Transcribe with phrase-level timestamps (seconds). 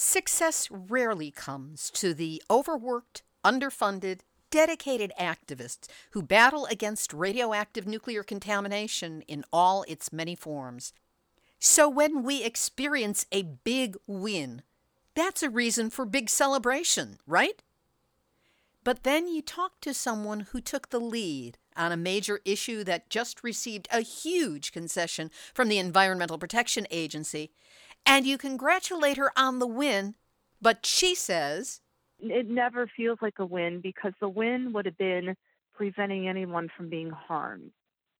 [0.00, 9.22] Success rarely comes to the overworked, underfunded, dedicated activists who battle against radioactive nuclear contamination
[9.22, 10.92] in all its many forms.
[11.58, 14.62] So when we experience a big win,
[15.16, 17.60] that's a reason for big celebration, right?
[18.84, 23.10] But then you talk to someone who took the lead on a major issue that
[23.10, 27.50] just received a huge concession from the Environmental Protection Agency,
[28.08, 30.14] and you congratulate her on the win,
[30.62, 31.82] but she says,
[32.18, 35.36] It never feels like a win because the win would have been
[35.74, 37.70] preventing anyone from being harmed.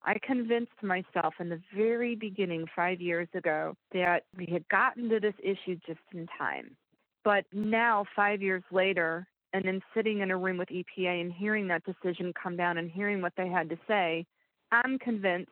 [0.05, 5.19] I convinced myself in the very beginning, five years ago, that we had gotten to
[5.19, 6.77] this issue just in time.
[7.25, 11.67] But now, five years later, and then sitting in a room with EPA and hearing
[11.69, 14.27] that decision come down and hearing what they had to say,
[14.71, 15.51] I'm convinced,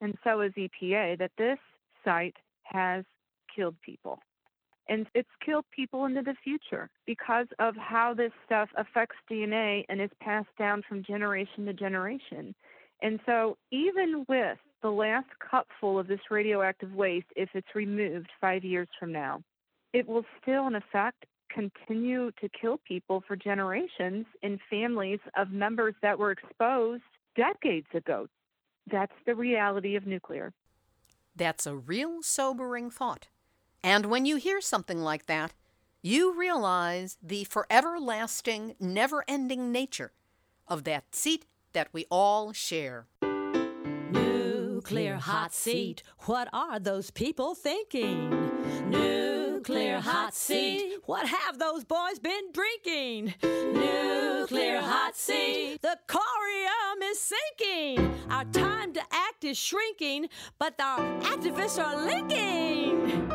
[0.00, 1.58] and so is EPA, that this
[2.04, 3.04] site has
[3.54, 4.18] killed people.
[4.88, 10.00] And it's killed people into the future because of how this stuff affects DNA and
[10.00, 12.54] is passed down from generation to generation.
[13.00, 18.62] And so, even with the last cupful of this radioactive waste, if it's removed five
[18.62, 19.42] years from now,
[19.94, 25.94] it will still, in effect, continue to kill people for generations in families of members
[26.02, 27.02] that were exposed
[27.36, 28.26] decades ago.
[28.90, 30.52] That's the reality of nuclear.
[31.34, 33.28] That's a real sobering thought.
[33.84, 35.52] And when you hear something like that,
[36.00, 40.12] you realize the forever lasting, never ending nature
[40.66, 43.08] of that seat that we all share.
[44.10, 46.02] Nuclear hot seat.
[46.20, 48.30] What are those people thinking?
[48.88, 51.00] Nuclear hot seat.
[51.04, 53.34] What have those boys been drinking?
[53.42, 55.82] Nuclear hot seat.
[55.82, 58.14] The corium is sinking.
[58.30, 63.30] Our time to act is shrinking, but our activists are linking.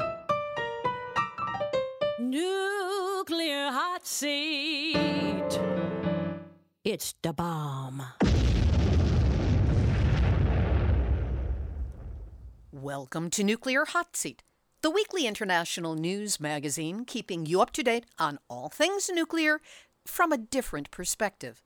[2.30, 5.60] Nuclear hot seat.
[6.84, 8.04] It's the bomb.
[12.72, 14.44] Welcome to Nuclear Hot Seat,
[14.84, 19.60] the weekly international news magazine keeping you up to date on all things nuclear
[20.06, 21.64] from a different perspective.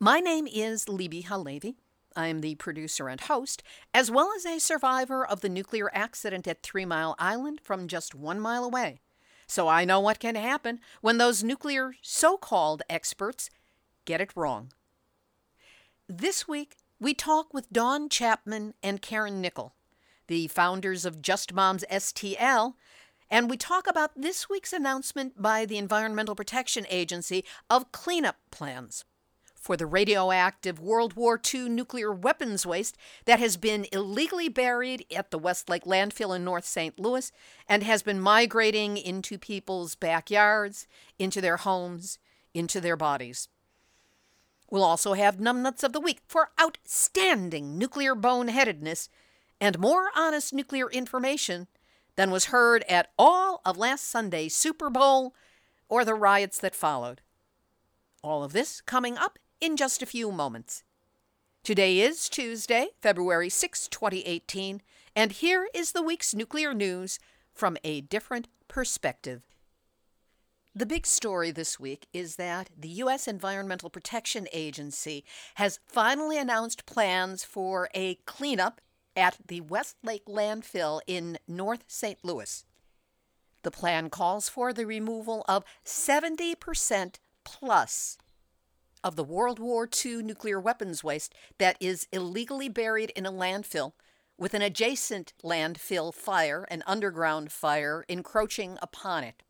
[0.00, 1.76] My name is Libbe HaLevy.
[2.16, 3.62] I am the producer and host,
[3.94, 8.16] as well as a survivor of the nuclear accident at Three Mile Island from just
[8.16, 8.98] one mile away.
[9.46, 13.48] So I know what can happen when those nuclear so called experts
[14.04, 14.72] get it wrong.
[16.08, 19.74] This week, we talk with Dawn Chapman and Karen Nickel,
[20.28, 22.74] the founders of Just Moms STL,
[23.30, 29.04] and we talk about this week's announcement by the Environmental Protection Agency of cleanup plans
[29.66, 35.32] for the radioactive World War II nuclear weapons waste that has been illegally buried at
[35.32, 36.96] the Westlake landfill in North St.
[37.00, 37.32] Louis
[37.68, 40.86] and has been migrating into people's backyards,
[41.18, 42.20] into their homes,
[42.54, 43.48] into their bodies.
[44.70, 49.08] We'll also have numbnuts of the week for outstanding nuclear boneheadedness
[49.60, 51.66] and more honest nuclear information
[52.14, 55.34] than was heard at all of last Sunday's Super Bowl
[55.88, 57.20] or the riots that followed.
[58.22, 60.82] All of this coming up in just a few moments.
[61.62, 64.82] Today is Tuesday, February 6, 2018,
[65.14, 67.18] and here is the week's nuclear news
[67.52, 69.42] from a different perspective.
[70.74, 73.26] The big story this week is that the U.S.
[73.26, 75.24] Environmental Protection Agency
[75.54, 78.82] has finally announced plans for a cleanup
[79.16, 82.18] at the Westlake landfill in North St.
[82.22, 82.64] Louis.
[83.62, 88.18] The plan calls for the removal of 70% plus
[89.06, 93.92] of the World War II nuclear weapons waste that is illegally buried in a landfill,
[94.36, 99.44] with an adjacent landfill fire, an underground fire, encroaching upon it.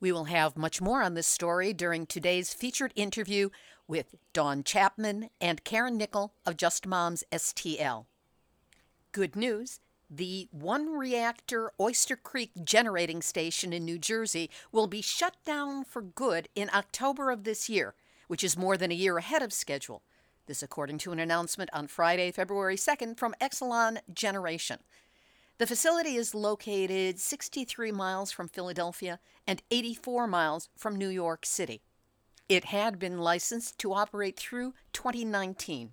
[0.00, 3.48] We will have much more on this story during today's featured interview
[3.88, 8.04] with Dawn Chapman and Karen Nickel of Just Moms STL.
[9.12, 15.36] Good news the one reactor Oyster Creek generating station in New Jersey will be shut
[15.46, 17.94] down for good in October of this year,
[18.30, 20.02] which is more than a year ahead of schedule.
[20.46, 24.78] This, according to an announcement on Friday, February 2nd, from Exelon Generation.
[25.58, 29.18] The facility is located 63 miles from Philadelphia
[29.48, 31.82] and 84 miles from New York City.
[32.48, 35.90] It had been licensed to operate through 2019.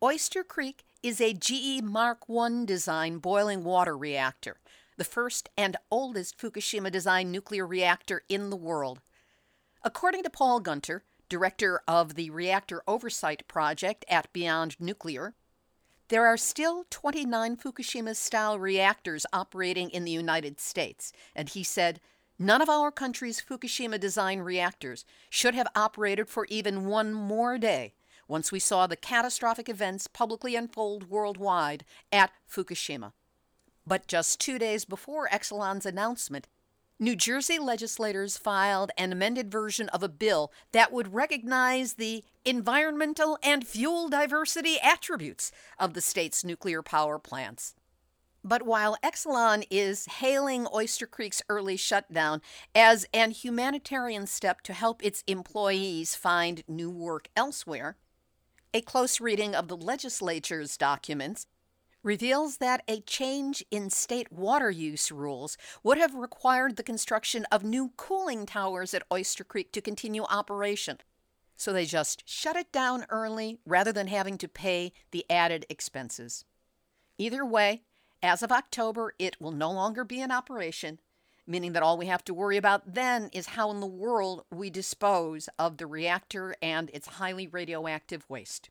[0.00, 4.58] Oyster Creek is a GE Mark I design boiling water reactor,
[4.96, 9.00] the first and oldest Fukushima design nuclear reactor in the world.
[9.82, 15.34] According to Paul Gunter, director of the Reactor Oversight Project at Beyond Nuclear,
[16.08, 22.00] there are still 29 Fukushima style reactors operating in the United States, and he said,
[22.38, 27.94] None of our country's Fukushima design reactors should have operated for even one more day
[28.28, 33.12] once we saw the catastrophic events publicly unfold worldwide at Fukushima.
[33.86, 36.46] But just two days before Exelon's announcement,
[37.00, 43.38] New Jersey legislators filed an amended version of a bill that would recognize the environmental
[43.40, 47.76] and fuel diversity attributes of the state's nuclear power plants.
[48.42, 52.42] But while Exelon is hailing Oyster Creek's early shutdown
[52.74, 57.96] as an humanitarian step to help its employees find new work elsewhere,
[58.74, 61.46] a close reading of the legislature's documents
[62.02, 67.64] reveals that a change in state water use rules would have required the construction of
[67.64, 70.98] new cooling towers at Oyster Creek to continue operation.
[71.56, 76.44] So they just shut it down early rather than having to pay the added expenses.
[77.18, 77.82] Either way,
[78.22, 81.00] as of October, it will no longer be in operation,
[81.48, 84.70] meaning that all we have to worry about then is how in the world we
[84.70, 88.70] dispose of the reactor and its highly radioactive waste.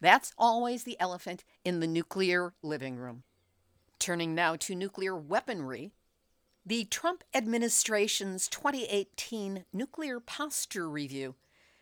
[0.00, 3.24] That's always the elephant in the nuclear living room.
[3.98, 5.92] Turning now to nuclear weaponry,
[6.64, 11.34] the Trump administration's 2018 Nuclear Posture Review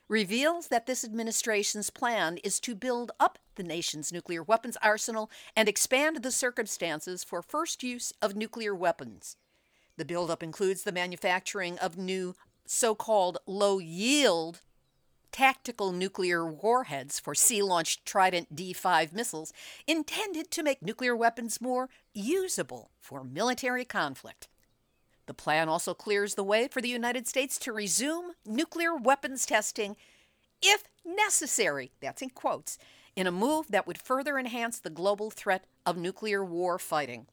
[0.08, 5.68] reveals that this administration's plan is to build up the nation's nuclear weapons arsenal and
[5.68, 9.36] expand the circumstances for first use of nuclear weapons.
[9.96, 12.34] The buildup includes the manufacturing of new
[12.66, 14.62] so called low yield
[15.32, 19.52] tactical nuclear warheads for sea launched Trident D5 missiles
[19.86, 24.48] intended to make nuclear weapons more usable for military conflict.
[25.26, 29.96] The plan also clears the way for the United States to resume nuclear weapons testing
[30.62, 32.78] if necessary, that's in quotes,
[33.14, 37.26] in a move that would further enhance the global threat of nuclear war fighting.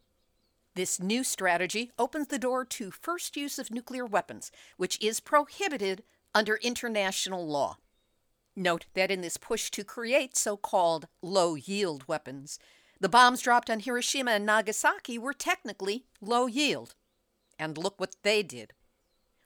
[0.76, 6.04] This new strategy opens the door to first use of nuclear weapons, which is prohibited
[6.34, 7.78] under international law.
[8.56, 12.60] Note that in this push to create so called low yield weapons,
[13.00, 16.96] the bombs dropped on Hiroshima and Nagasaki were technically low yield.
[17.60, 18.72] And look what they did.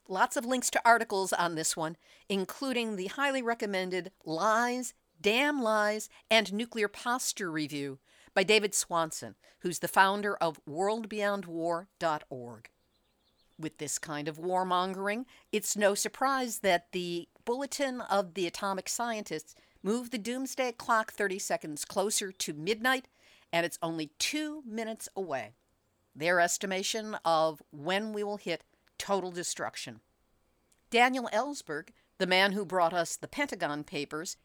[0.07, 1.97] Lots of links to articles on this one,
[2.27, 8.00] including the highly recommended Lies, Damn Lies, and Nuclear Posture Review
[8.33, 12.69] by David Swanson, who's the founder of worldbeyondwar.org.
[13.59, 19.53] With this kind of warmongering, it's no surprise that the Bulletin of the Atomic Scientists
[19.83, 23.09] moved the doomsday clock 30 seconds closer to midnight,
[23.51, 25.56] and it's only two minutes away
[26.15, 28.63] their estimation of when we will hit
[28.97, 30.01] total destruction.
[30.89, 34.38] Daniel Ellsberg, the man who brought us the Pentagon Papers,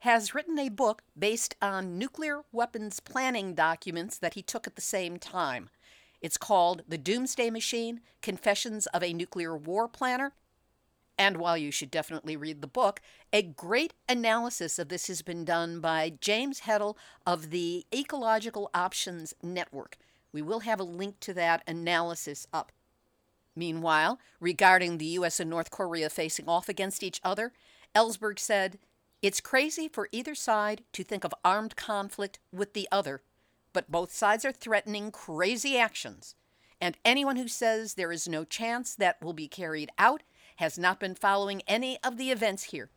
[0.00, 4.82] has written a book based on nuclear weapons planning documents that he took at the
[4.82, 5.70] same time.
[6.20, 10.32] It's called The Doomsday Machine Confessions of a Nuclear War Planner.
[11.16, 13.00] And while you should definitely read the book,
[13.32, 19.34] a great analysis of this has been done by James Heddle of the Ecological Options
[19.42, 19.96] Network.
[20.32, 22.72] We will have a link to that analysis up.
[23.56, 25.40] Meanwhile, regarding the U.S.
[25.40, 27.52] and North Korea facing off against each other,
[27.94, 28.78] Ellsberg said,
[29.22, 33.22] It's crazy for either side to think of armed conflict with the other,
[33.72, 36.34] but both sides are threatening crazy actions.
[36.80, 40.22] And anyone who says there is no chance that will be carried out
[40.56, 42.90] has not been following any of the events here.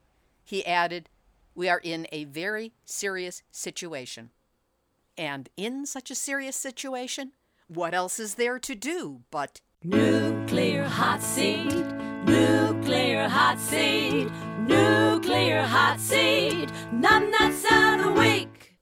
[0.43, 1.09] He added,
[1.55, 4.31] We are in a very serious situation.
[5.17, 7.33] And in such a serious situation,
[7.67, 11.73] what else is there to do but Nuclear hot seat,
[12.25, 18.77] nuclear hot seat, nuclear hot seat, numbnuts of the week.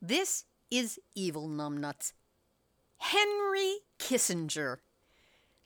[0.00, 2.12] This is evil numbnuts.
[2.98, 4.78] Henry Kissinger,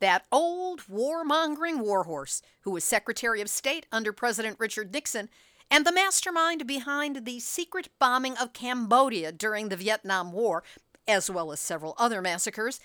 [0.00, 5.28] that old warmongering warhorse who was Secretary of State under President Richard Nixon
[5.70, 10.62] and the mastermind behind the secret bombing of Cambodia during the Vietnam War,
[11.08, 12.78] as well as several other massacres,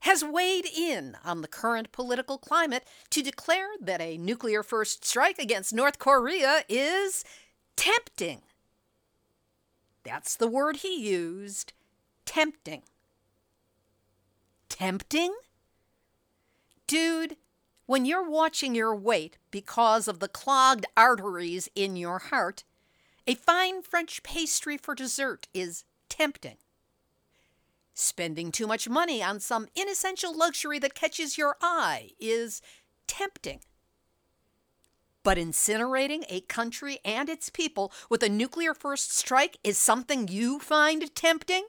[0.00, 5.38] has weighed in on the current political climate to declare that a nuclear first strike
[5.38, 7.24] against North Korea is
[7.76, 8.40] tempting.
[10.04, 11.72] That's the word he used
[12.24, 12.82] tempting.
[14.68, 15.34] Tempting?
[16.86, 17.36] Dude,
[17.86, 22.64] when you're watching your weight because of the clogged arteries in your heart,
[23.26, 26.56] a fine French pastry for dessert is tempting.
[27.94, 32.62] Spending too much money on some inessential luxury that catches your eye is
[33.06, 33.60] tempting.
[35.22, 40.58] But incinerating a country and its people with a nuclear first strike is something you
[40.58, 41.66] find tempting?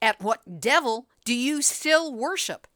[0.00, 2.66] At what devil do you still worship?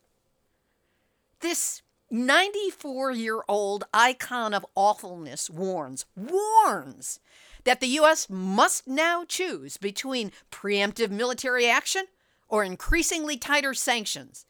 [1.41, 7.21] This 94 year old icon of awfulness warns, warns
[7.65, 8.29] that the U.S.
[8.29, 12.07] must now choose between preemptive military action
[12.49, 14.47] or increasingly tighter sanctions.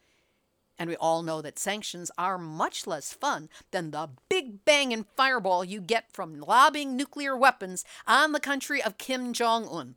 [0.78, 5.06] And we all know that sanctions are much less fun than the big bang and
[5.16, 9.94] fireball you get from lobbing nuclear weapons on the country of Kim Jong un.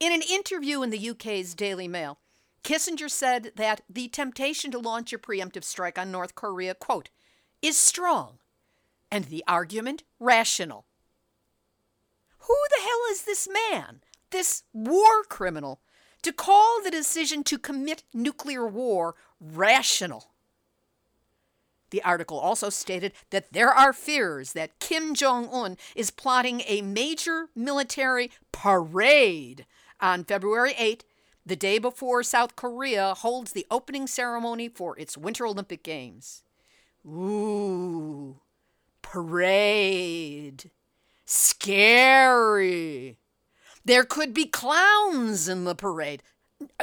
[0.00, 2.18] In an interview in the UK's Daily Mail,
[2.64, 7.10] Kissinger said that the temptation to launch a preemptive strike on North Korea, quote,
[7.60, 8.38] is strong
[9.10, 10.86] and the argument rational.
[12.38, 14.00] Who the hell is this man,
[14.30, 15.80] this war criminal,
[16.22, 20.28] to call the decision to commit nuclear war rational?
[21.90, 26.80] The article also stated that there are fears that Kim Jong un is plotting a
[26.80, 29.66] major military parade
[30.00, 31.04] on February 8,
[31.44, 36.42] the day before South Korea holds the opening ceremony for its Winter Olympic Games.
[37.06, 38.40] Ooh,
[39.02, 40.70] parade.
[41.24, 43.18] Scary.
[43.84, 46.22] There could be clowns in the parade.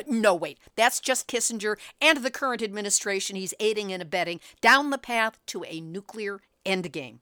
[0.05, 4.97] No, wait, that's just Kissinger and the current administration he's aiding and abetting down the
[4.97, 7.19] path to a nuclear endgame.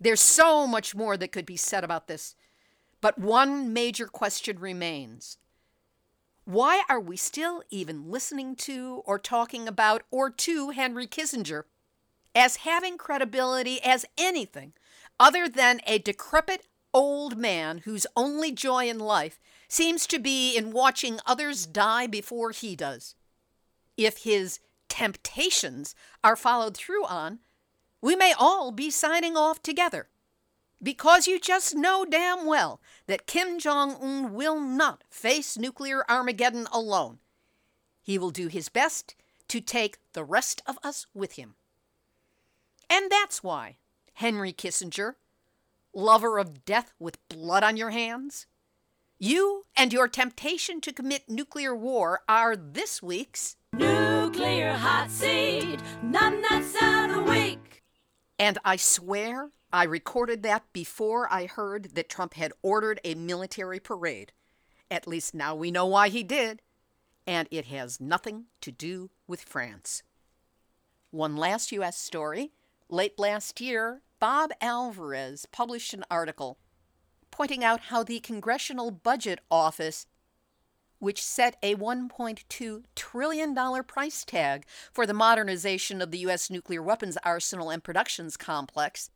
[0.00, 2.34] There's so much more that could be said about this,
[3.00, 5.38] but one major question remains.
[6.44, 11.64] Why are we still even listening to or talking about or to Henry Kissinger
[12.34, 14.72] as having credibility as anything
[15.20, 16.66] other than a decrepit
[16.98, 19.38] old man whose only joy in life
[19.68, 23.14] seems to be in watching others die before he does.
[23.96, 27.38] If his temptations are followed through on,
[28.02, 30.08] we may all be signing off together.
[30.82, 36.66] Because you just know damn well that Kim Jong un will not face nuclear Armageddon
[36.72, 37.20] alone.
[38.02, 39.14] He will do his best
[39.46, 41.54] to take the rest of us with him.
[42.90, 43.76] And that's why
[44.14, 45.14] Henry Kissinger
[45.94, 48.46] lover of death with blood on your hands?
[49.18, 56.74] You and your temptation to commit nuclear war are this week's Nuclear Hot Seat, Numbnuts
[56.80, 57.82] of the Week.
[58.38, 63.80] And I swear I recorded that before I heard that Trump had ordered a military
[63.80, 64.32] parade.
[64.90, 66.62] At least now we know why he did.
[67.26, 70.02] And it has nothing to do with France.
[71.10, 71.98] One last U.S.
[71.98, 72.52] story.
[72.88, 76.58] Late last year, Bob Alvarez published an article
[77.30, 80.06] pointing out how the Congressional Budget Office,
[80.98, 86.50] which set a $1.2 trillion price tag for the modernization of the U.S.
[86.50, 89.10] nuclear weapons arsenal and productions complex,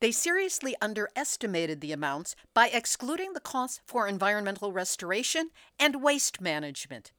[0.00, 7.12] they seriously underestimated the amounts by excluding the costs for environmental restoration and waste management.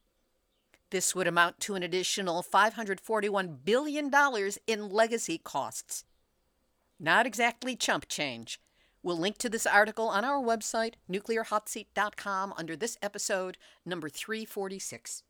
[0.90, 4.12] This would amount to an additional $541 billion
[4.66, 6.04] in legacy costs.
[7.00, 8.60] Not exactly chump change.
[9.02, 15.24] We'll link to this article on our website, nuclearhotseat.com, under this episode, number 346.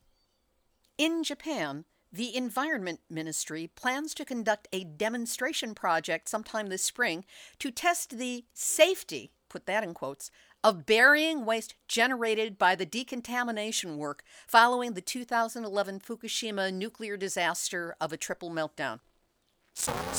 [0.98, 7.24] In Japan, the Environment Ministry plans to conduct a demonstration project sometime this spring
[7.60, 10.32] to test the safety, put that in quotes,
[10.64, 18.12] of burying waste generated by the decontamination work following the 2011 Fukushima nuclear disaster of
[18.12, 19.00] a triple meltdown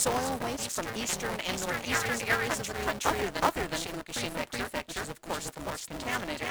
[0.00, 5.20] soil waste from eastern and northeastern areas of the country other than Fukushima Prefecture, of
[5.20, 6.48] course the most contaminated,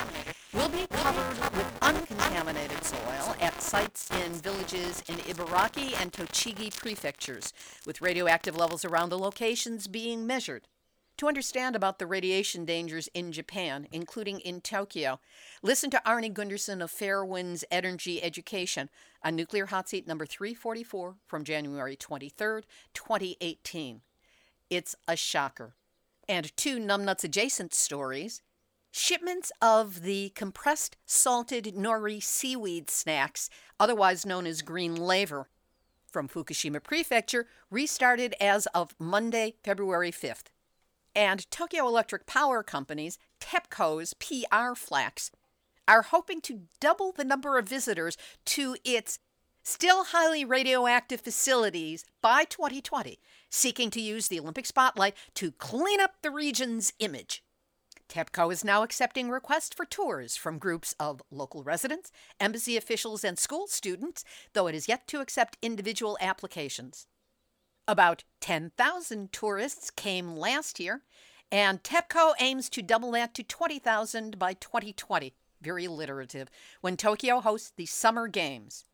[0.54, 7.54] will be covered with uncontaminated soil at sites in villages in Ibaraki and Tochigi prefectures,
[7.88, 10.68] with radioactive levels around the locations being measured.
[11.20, 15.20] To understand about the radiation dangers in Japan, including in Tokyo,
[15.62, 18.90] listen to Arnie Gundersen of Fairewinds Energy Education
[19.22, 22.62] on Nuclear Hot Seat number 344 from January 23,
[22.94, 24.00] 2018.
[24.70, 25.76] It's a shocker.
[26.30, 28.42] And two numbnuts adjacent stories.
[28.90, 35.50] Shipments of the compressed salted nori seaweed snacks, otherwise known as green laver,
[36.08, 40.46] from Fukushima Prefecture restarted as of Monday, February 5th
[41.16, 45.32] and Tokyo Electric Power Company's TEPCO's PR flacks
[45.88, 49.20] are hoping to double the number of visitors to its
[49.64, 56.16] still highly radioactive facilities by 2020, seeking to use the Olympic spotlight to clean up
[56.22, 57.44] the region's image.
[58.08, 63.38] TEPCO is now accepting requests for tours from groups of local residents, embassy officials, and
[63.38, 64.24] school students,
[64.54, 67.06] though it is yet to accept individual applications.
[67.90, 71.02] About 10,000 tourists came last year,
[71.52, 75.34] and TEPCO aims to double that to 20,000 by 2020.
[75.60, 78.86] Very alliterative, when Tokyo hosts the Summer Games.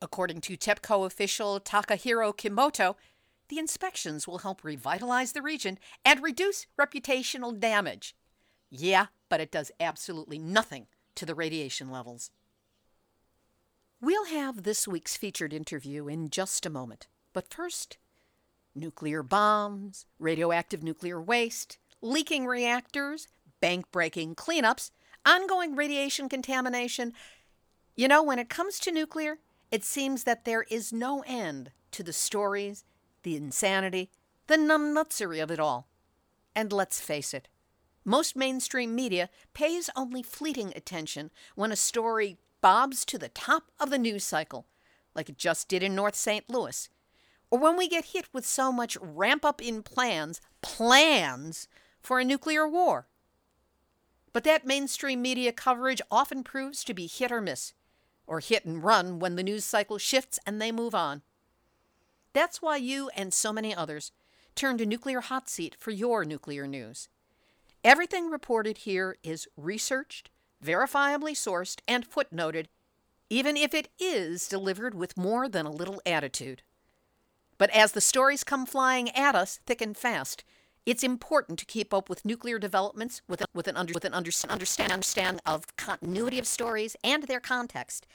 [0.00, 2.96] According to TEPCO official Takahiro Kimoto,
[3.46, 8.16] the inspections will help revitalize the region and reduce reputational damage.
[8.70, 12.32] Yeah, but it does absolutely nothing to the radiation levels.
[14.00, 17.06] We'll have this week's featured interview in just a moment.
[17.32, 17.98] But first,
[18.74, 23.28] nuclear bombs, radioactive nuclear waste, leaking reactors,
[23.60, 24.90] bank breaking cleanups,
[25.24, 27.12] ongoing radiation contamination.
[27.94, 29.38] You know, when it comes to nuclear,
[29.70, 32.84] it seems that there is no end to the stories,
[33.22, 34.10] the insanity,
[34.46, 35.88] the numbnutsery of it all.
[36.54, 37.48] And let's face it,
[38.04, 43.90] most mainstream media pays only fleeting attention when a story bobs to the top of
[43.90, 44.66] the news cycle,
[45.14, 46.48] like it just did in North St.
[46.50, 46.88] Louis,
[47.52, 51.68] or when we get hit with so much ramp up in plans, plans
[52.00, 53.06] for a nuclear war.
[54.32, 57.74] But that mainstream media coverage often proves to be hit or miss,
[58.26, 61.20] or hit and run when the news cycle shifts and they move on.
[62.32, 64.12] That's why you and so many others
[64.54, 67.10] turn to Nuclear Hot Seat for your nuclear news.
[67.84, 70.30] Everything reported here is researched,
[70.64, 72.68] verifiably sourced, and footnoted,
[73.28, 76.62] even if it is delivered with more than a little attitude.
[77.58, 80.44] But as the stories come flying at us thick and fast,
[80.84, 84.14] it's important to keep up with nuclear developments with, a, with an, under, with an
[84.14, 88.06] under, understand, understand of continuity of stories and their context.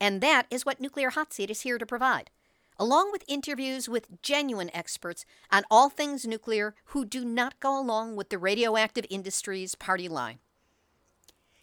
[0.00, 2.30] And that is what Nuclear Hot Seat is here to provide,
[2.78, 8.16] along with interviews with genuine experts on all things nuclear who do not go along
[8.16, 10.38] with the radioactive industry's party line.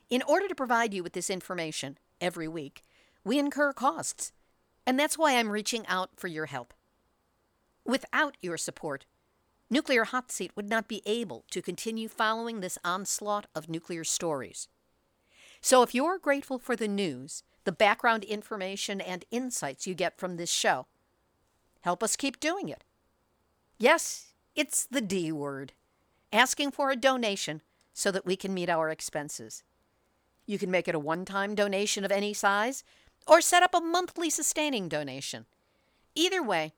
[0.09, 2.83] In order to provide you with this information every week,
[3.25, 4.31] we incur costs,
[4.85, 6.73] and that's why I'm reaching out for your help.
[7.85, 9.05] Without your support,
[9.69, 14.67] Nuclear Hot Seat would not be able to continue following this onslaught of nuclear stories.
[15.61, 20.37] So if you're grateful for the news, the background information, and insights you get from
[20.37, 20.87] this show,
[21.81, 22.83] help us keep doing it.
[23.77, 25.73] Yes, it's the D word
[26.31, 27.61] asking for a donation
[27.93, 29.63] so that we can meet our expenses.
[30.45, 32.83] You can make it a one time donation of any size
[33.27, 35.45] or set up a monthly sustaining donation.
[36.15, 36.73] Either way,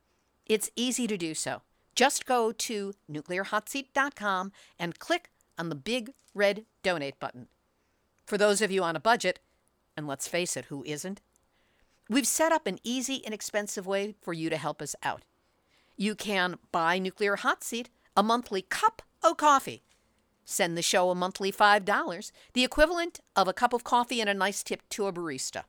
[0.45, 1.61] it's easy to do so.
[1.95, 7.47] Just go to nuclearhotseat.com and click on the big red donate button.
[8.25, 9.39] For those of you on a budget,
[9.95, 11.21] and let's face it, who isn't?
[12.09, 15.23] We've set up an easy, inexpensive way for you to help us out.
[15.95, 19.83] You can buy Nuclear Hot Seat a monthly cup of coffee.
[20.45, 24.33] Send the show a monthly $5, the equivalent of a cup of coffee and a
[24.33, 25.63] nice tip to a barista.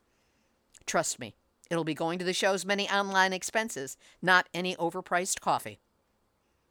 [0.85, 1.35] Trust me,
[1.71, 5.81] It'll be going to the show's many online expenses, not any overpriced coffee.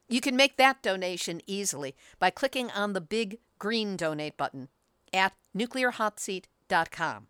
[0.08, 4.70] You can make that donation easily by clicking on the big green donate button
[5.12, 7.28] at nuclearhotseat.com.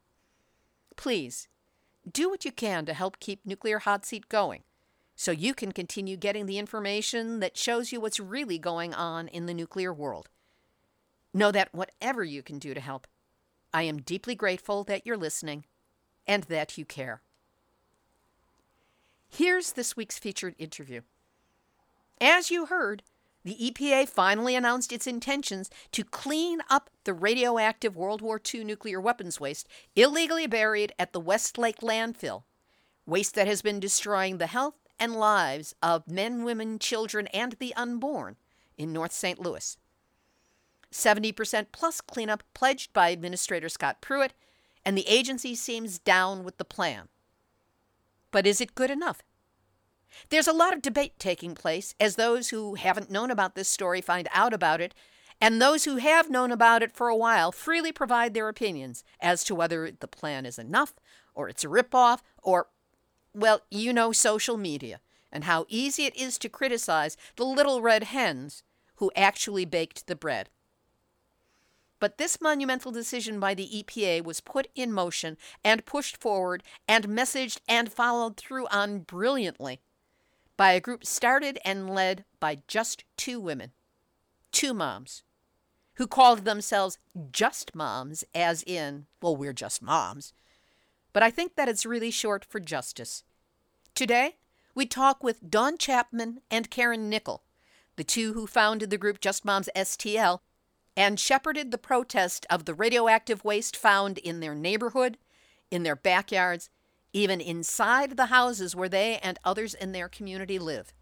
[0.96, 1.48] Please,
[2.10, 4.64] do what you can to help keep Nuclear Hot Seat going
[5.16, 9.46] so you can continue getting the information that shows you what's really going on in
[9.46, 10.30] the nuclear world.
[11.34, 13.08] Know that whatever you can do to help,
[13.74, 15.66] I am deeply grateful that you're listening
[16.28, 17.22] and that you care.
[19.30, 21.02] Here's this week's featured interview.
[22.22, 23.04] As you heard,
[23.44, 29.00] the EPA finally announced its intentions to clean up the radioactive World War II nuclear
[29.00, 32.44] weapons waste illegally buried at the Westlake landfill,
[33.06, 37.74] waste that has been destroying the health and lives of men, women, children, and the
[37.76, 38.38] unborn
[38.78, 39.40] in North St.
[39.40, 39.78] Louis.
[40.92, 44.34] 70% plus cleanup pledged by Administrator Scott Pruitt,
[44.84, 47.10] and the agency seems down with the plan.
[48.36, 49.24] But is it good enough?
[50.28, 54.02] There's a lot of debate taking place as those who haven't known about this story
[54.02, 54.94] find out about it,
[55.40, 59.46] and those who have known about it for a while freely provide their opinions as
[59.46, 60.96] to whether the plan is enough,
[61.34, 62.68] or it's a ripoff, or,
[63.34, 65.00] well, you know social media
[65.32, 68.64] and how easy it is to criticize the little red hens
[68.96, 70.50] who actually baked the bread.
[72.06, 77.08] But this monumental decision by the EPA was put in motion and pushed forward and
[77.08, 79.82] messaged and followed through on brilliantly
[80.56, 83.72] by a group started and led by just two women,
[84.52, 85.24] two moms,
[85.96, 87.00] who called themselves
[87.32, 90.32] just moms, as in, well, we're just moms.
[91.12, 93.24] But I think that it's really short for justice.
[93.96, 94.36] Today,
[94.76, 97.42] we talk with Dawn Chapman and Karen Nickel,
[97.96, 100.42] the two who founded the group Just Moms STL
[100.98, 105.18] and shepherded the protest of the radioactive waste found in their neighborhood,
[105.70, 106.70] in their backyards,
[107.12, 110.94] even inside the houses where they and others in their community live.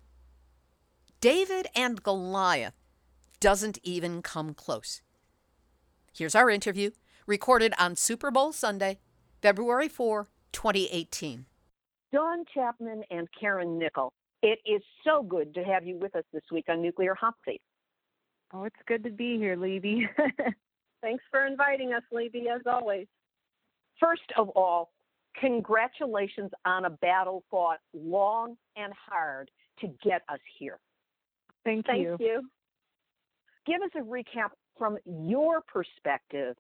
[1.21, 2.73] David and Goliath
[3.39, 5.01] doesn't even come close.
[6.15, 6.91] Here's our interview,
[7.25, 8.99] recorded on Super Bowl Sunday,
[9.41, 11.45] February 4, 2018.
[12.11, 14.13] Dawn Chapman and Karen Nickel.
[14.43, 17.61] It is so good to have you with us this week on Nuclear Hot Seat.
[18.53, 20.07] Oh, it's good to be here, Levy.
[21.01, 23.07] Thanks for inviting us, Levy, as always.
[23.99, 24.91] First of all,
[25.39, 30.77] congratulations on a battle fought long and hard to get us here.
[31.65, 31.93] Thank, you.
[31.93, 32.25] Thank you.
[32.25, 32.41] you.
[33.65, 36.55] Give us a recap from your perspective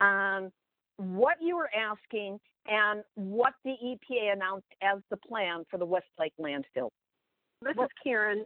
[0.00, 0.52] on
[0.96, 6.34] what you were asking and what the EPA announced as the plan for the Westlake
[6.38, 6.90] landfill.
[7.62, 8.44] This is Karen.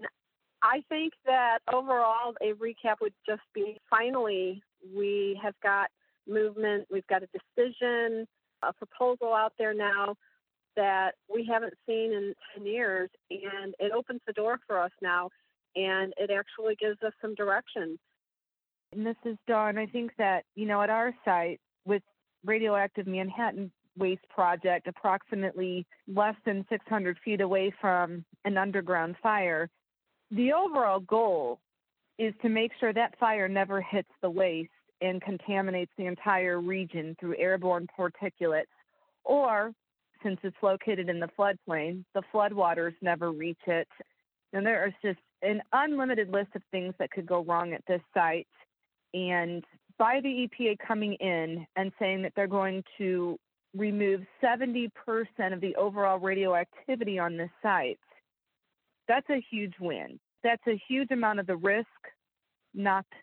[0.62, 4.62] I think that overall, a recap would just be finally,
[4.94, 5.90] we have got
[6.29, 8.27] movement, we've got a decision,
[8.62, 10.14] a proposal out there now
[10.77, 15.29] that we haven't seen in 10 years, and it opens the door for us now,
[15.75, 17.98] and it actually gives us some direction.
[18.92, 19.79] And this is Dawn.
[19.79, 22.03] I think that, you know, at our site with
[22.44, 29.68] Radioactive Manhattan Waste Project, approximately less than 600 feet away from an underground fire,
[30.32, 31.60] the overall goal
[32.18, 37.16] is to make sure that fire never hits the waste and contaminates the entire region
[37.18, 38.64] through airborne particulates,
[39.24, 39.72] or
[40.22, 43.88] since it's located in the floodplain, the floodwaters never reach it.
[44.52, 48.02] And there is just an unlimited list of things that could go wrong at this
[48.14, 48.46] site.
[49.12, 49.64] And
[49.98, 53.36] by the EPA coming in and saying that they're going to
[53.76, 54.90] remove 70%
[55.52, 57.98] of the overall radioactivity on this site,
[59.08, 60.18] that's a huge win.
[60.42, 61.87] That's a huge amount of the risk
[62.74, 63.14] knocked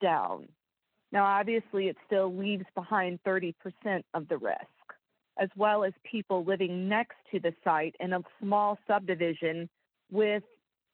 [0.00, 0.48] down.
[1.10, 3.54] Now, obviously, it still leaves behind 30%
[4.14, 4.58] of the risk,
[5.40, 9.68] as well as people living next to the site in a small subdivision
[10.10, 10.42] with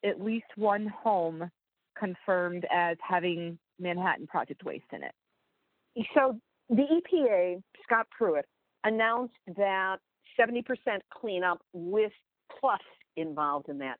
[0.05, 1.51] at least one home
[1.99, 6.07] confirmed as having Manhattan Project waste in it.
[6.15, 8.47] So the EPA, Scott Pruitt,
[8.85, 9.97] announced that
[10.39, 10.65] 70%
[11.13, 12.13] cleanup with
[12.61, 12.81] plus
[13.17, 13.99] involved in that.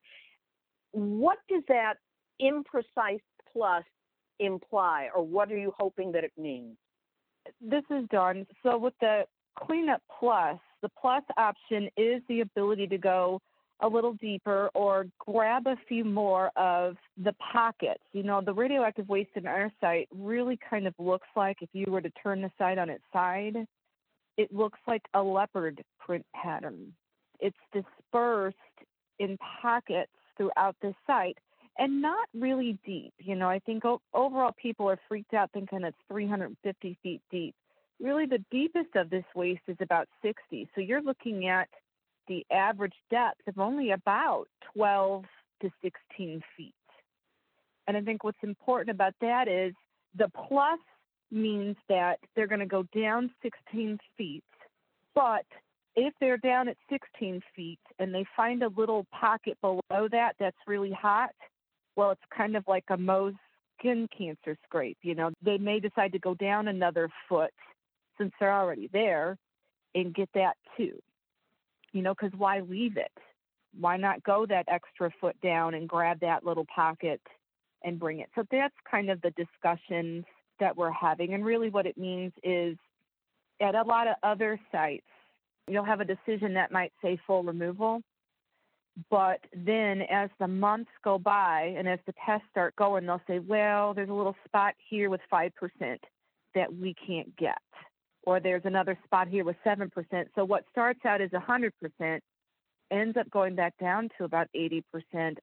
[0.95, 1.95] What does that
[2.41, 3.21] imprecise
[3.53, 3.85] plus
[4.39, 6.77] imply, or what are you hoping that it means?
[7.61, 8.47] This is Dawn.
[8.63, 9.25] So with the
[9.59, 13.41] cleanup plus, the plus option is the ability to go
[13.81, 18.03] a little deeper or grab a few more of the pockets.
[18.13, 21.87] You know, the radioactive waste in our site really kind of looks like if you
[21.89, 23.57] were to turn the site on its side,
[24.37, 26.93] it looks like a leopard print pattern.
[27.41, 28.57] It's dispersed
[29.19, 31.39] in pockets throughout the site
[31.79, 33.13] and not really deep.
[33.19, 37.55] You know, I think o- overall people are freaked out thinking it's 350 feet deep.
[38.01, 40.69] Really, the deepest of this waste is about 60.
[40.75, 41.69] So you're looking at
[42.29, 45.25] the average depth of only about 12
[45.63, 46.75] to 16 feet.
[47.87, 49.75] And I think what's important about that is
[50.17, 50.79] the plus
[51.31, 54.45] means that they're going to go down 16 feet,
[55.15, 55.45] but
[55.97, 60.57] if they're down at 16 feet and they find a little pocket below that that's
[60.67, 61.31] really hot,
[61.97, 63.37] well, it's kind of like a Mohs
[63.79, 64.99] skin cancer scrape.
[65.03, 67.53] You know, they may decide to go down another foot
[68.19, 69.37] since they're already there
[69.95, 70.99] and get that too.
[71.93, 73.13] You know, because why leave it?
[73.79, 77.21] Why not go that extra foot down and grab that little pocket
[77.85, 78.31] and bring it?
[78.35, 80.25] So that's kind of the discussions
[80.61, 81.35] that we're having.
[81.35, 82.77] And really, what it means is
[83.61, 85.07] at a lot of other sites,
[85.69, 88.03] you'll have a decision that might say full removal.
[89.11, 93.41] But then as the months go by and as the tests start going, they'll say,
[93.41, 95.51] well, there's a little spot here with 5%
[96.55, 97.59] that we can't get.
[98.23, 99.91] Or there's another spot here with 7%.
[100.35, 102.21] So what starts out as 100%
[102.91, 104.83] ends up going back down to about 80%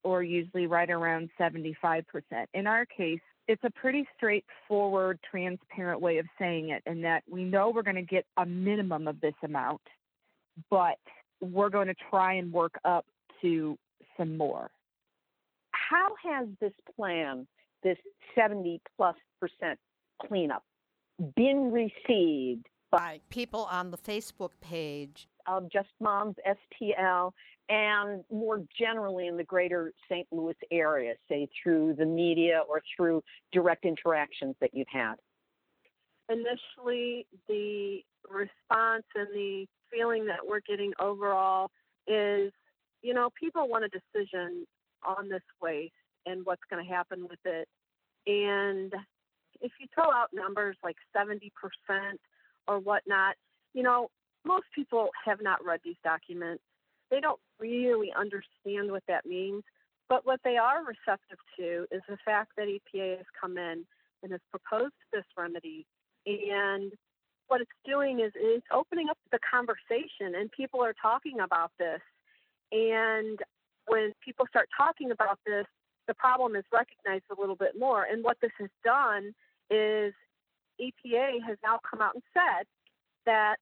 [0.03, 2.03] or usually right around 75%.
[2.53, 7.43] In our case, it's a pretty straightforward, transparent way of saying it, in that we
[7.43, 9.81] know we're going to get a minimum of this amount,
[10.69, 10.97] but
[11.39, 13.05] we're going to try and work up
[13.41, 13.77] to
[14.17, 14.69] some more.
[15.71, 17.47] How has this plan,
[17.83, 17.97] this
[18.35, 19.79] 70 plus percent
[20.21, 20.63] cleanup,
[21.35, 27.31] been received by people on the Facebook page of Just Moms STL
[27.69, 30.27] and more generally in the greater St.
[30.31, 35.15] Louis area, say through the media or through direct interactions that you've had?
[36.29, 41.69] Initially, the response and the feeling that we're getting overall
[42.07, 42.51] is
[43.01, 44.65] you know, people want a decision
[45.03, 45.93] on this waste
[46.25, 47.67] and what's going to happen with it.
[48.27, 48.93] And
[49.59, 51.49] if you throw out numbers like 70%
[52.67, 53.35] or whatnot,
[53.73, 54.09] you know,
[54.45, 56.63] most people have not read these documents.
[57.09, 59.63] They don't really understand what that means.
[60.07, 63.85] But what they are receptive to is the fact that EPA has come in
[64.23, 65.85] and has proposed this remedy.
[66.25, 66.91] And
[67.51, 72.01] what it's doing is it's opening up the conversation, and people are talking about this
[72.71, 73.39] And
[73.87, 75.65] when people start talking about this,
[76.07, 78.05] the problem is recognized a little bit more.
[78.09, 79.33] And what this has done
[79.69, 80.13] is
[80.81, 82.65] EPA has now come out and said
[83.25, 83.57] that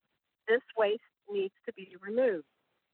[0.47, 2.45] this waste needs to be removed.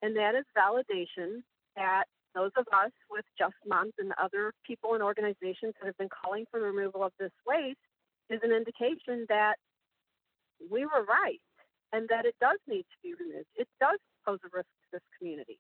[0.01, 1.43] And that is validation
[1.75, 2.05] that
[2.36, 6.45] those of us with Just Moms and other people and organizations that have been calling
[6.51, 7.79] for the removal of this waste
[8.29, 9.55] is an indication that
[10.72, 11.41] we were right
[11.94, 13.48] and that it does need to be removed.
[13.56, 15.60] It does pose a risk to this community.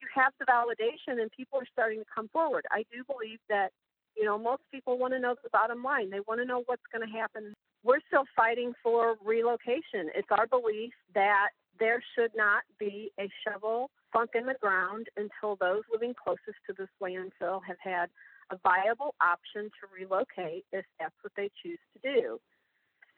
[0.00, 2.64] You have the validation and people are starting to come forward.
[2.70, 3.70] I do believe that,
[4.16, 6.10] you know, most people want to know the bottom line.
[6.10, 7.54] They want to know what's going to happen.
[7.82, 10.10] We're still fighting for relocation.
[10.14, 15.56] It's our belief that there should not be a shovel sunk in the ground until
[15.56, 18.08] those living closest to this landfill have had
[18.50, 22.38] a viable option to relocate if that's what they choose to do.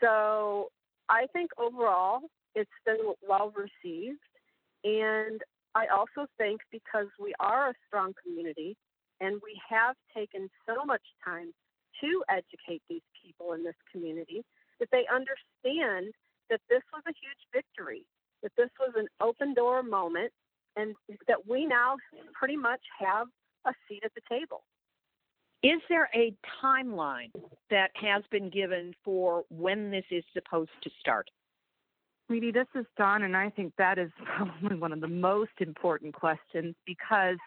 [0.01, 0.71] So
[1.09, 2.21] I think overall
[2.55, 4.21] it's been well received.
[4.85, 5.40] And
[5.75, 8.77] I also think because we are a strong community
[9.21, 11.53] and we have taken so much time
[12.01, 14.45] to educate these people in this community
[14.81, 16.12] that they understand
[16.51, 18.05] that this was a huge victory,
[18.42, 20.33] that this was an open door moment,
[20.77, 20.95] and
[21.27, 21.97] that we now
[22.35, 23.29] pretty much have
[23.66, 24.62] a seat at the table.
[25.66, 27.33] Is there a timeline
[27.70, 31.29] that has been given for when this is supposed to start?
[32.29, 36.14] Sweetie, this is Dawn, and I think that is probably one of the most important
[36.14, 37.38] questions because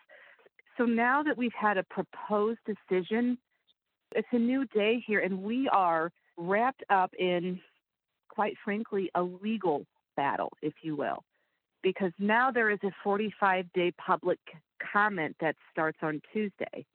[0.77, 3.37] so now that we've had a proposed decision,
[4.13, 7.61] it's a new day here, and we are wrapped up in,
[8.27, 9.85] quite frankly, a legal
[10.17, 11.23] battle, if you will,
[11.83, 14.39] because now there is a 45 day public
[14.91, 16.85] comment that starts on Tuesday.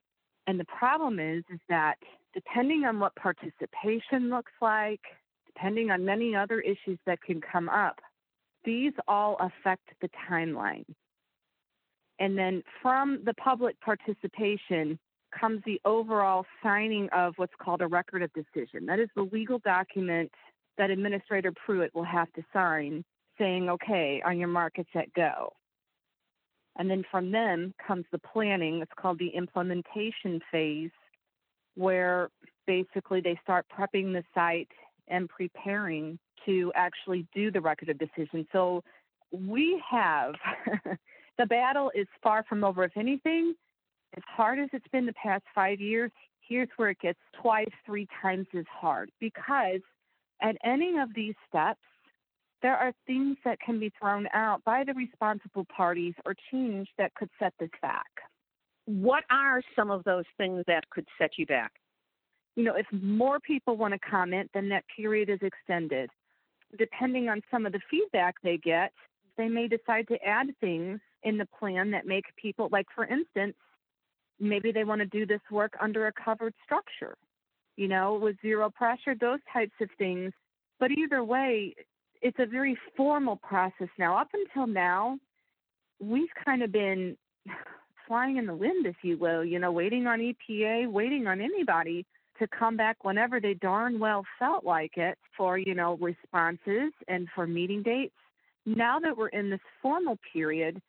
[0.47, 1.97] And the problem is, is that
[2.35, 5.01] depending on what participation looks like,
[5.47, 8.01] depending on many other issues that can come up,
[8.65, 10.85] these all affect the timeline.
[12.19, 14.99] And then from the public participation
[15.39, 18.87] comes the overall signing of what's called a record of decision.
[18.87, 20.31] That is the legal document
[20.79, 23.05] that Administrator Pruitt will have to sign
[23.39, 25.53] saying, okay, on your mark, it's set, go.
[26.77, 28.81] And then from them comes the planning.
[28.81, 30.91] It's called the implementation phase,
[31.77, 32.31] where
[32.67, 34.69] basically they start prepping the site
[35.09, 38.47] and preparing to actually do the record of decision.
[38.53, 38.83] So
[39.33, 40.35] we have
[41.39, 42.85] the battle is far from over.
[42.85, 43.55] If anything,
[44.17, 46.11] as hard as it's been the past five years,
[46.41, 49.81] here's where it gets twice, three times as hard because
[50.43, 51.81] at any of these steps,
[52.65, 57.15] there are things that can be thrown out by the responsible parties or change that
[57.15, 58.07] could set this back.
[58.87, 61.73] What are some of those things that could set you back?
[62.57, 66.09] You know, if more people want to comment, then that period is extended.
[66.79, 68.93] Depending on some of the feedback they get,
[69.37, 73.57] they may decide to add things in the plan that make people, like for instance,
[74.41, 77.19] maybe they want to do this work under a covered structure,
[77.77, 80.33] you know, with zero pressure, those types of things.
[80.81, 81.75] But either way,
[82.25, 84.19] it's a very formal process now.
[84.19, 85.19] Up until now,
[86.01, 87.17] we've kind of been
[88.09, 92.05] flying in the wind, if you will, you know, waiting on EPA, waiting on anybody
[92.39, 97.29] to come back whenever they darn well felt like it for, you know, responses and
[97.35, 98.15] for meeting dates.
[98.67, 100.81] Now that we're in this formal period,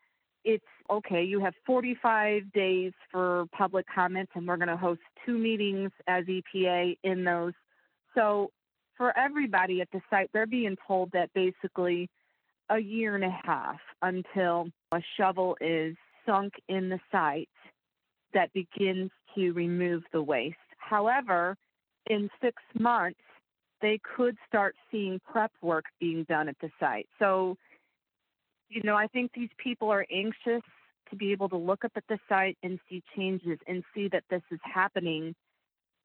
[0.46, 5.38] it's okay, you have 45 days for public comments, and we're going to host two
[5.38, 7.54] meetings as EPA in those.
[8.16, 8.52] So
[8.98, 12.10] for everybody at the site, they're being told that basically
[12.70, 17.50] a year and a half until a shovel is sunk in the site
[18.34, 20.58] that begins to remove the waste.
[20.78, 21.56] However,
[22.08, 23.20] in six months,
[23.82, 27.08] they could start seeing prep work being done at the site.
[27.20, 27.58] So,
[28.70, 30.64] you know, I think these people are anxious
[31.10, 34.24] to be able to look up at the site and see changes and see that
[34.30, 35.36] this is happening.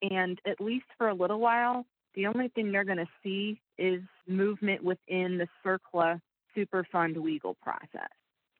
[0.02, 4.02] And at least for a little while, the only thing they're going to see is
[4.26, 6.20] movement within the CERCLA
[6.56, 8.10] Superfund legal process,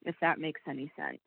[0.05, 1.19] if that makes any sense.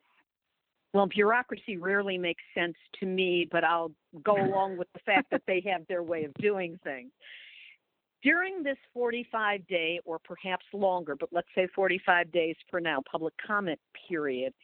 [0.94, 3.90] Well, bureaucracy rarely makes sense to me, but I'll
[4.22, 7.10] go along with the fact that they have their way of doing things.
[8.22, 13.34] During this 45 day, or perhaps longer, but let's say 45 days for now, public
[13.46, 14.54] comment period,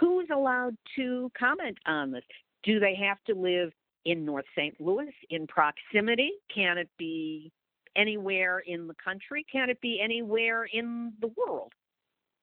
[0.00, 2.22] who's allowed to comment on this?
[2.62, 3.72] Do they have to live
[4.04, 4.78] in North St.
[4.80, 6.32] Louis in proximity?
[6.54, 7.50] Can it be
[7.96, 9.44] anywhere in the country?
[9.50, 11.72] Can it be anywhere in the world?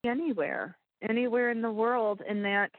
[0.04, 0.76] Anywhere,
[1.08, 2.20] anywhere in the world.
[2.28, 2.70] And that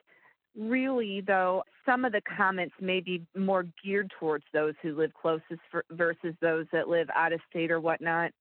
[0.58, 5.62] really, though, some of the comments may be more geared towards those who live closest
[5.72, 8.32] for, versus those that live out of state or whatnot.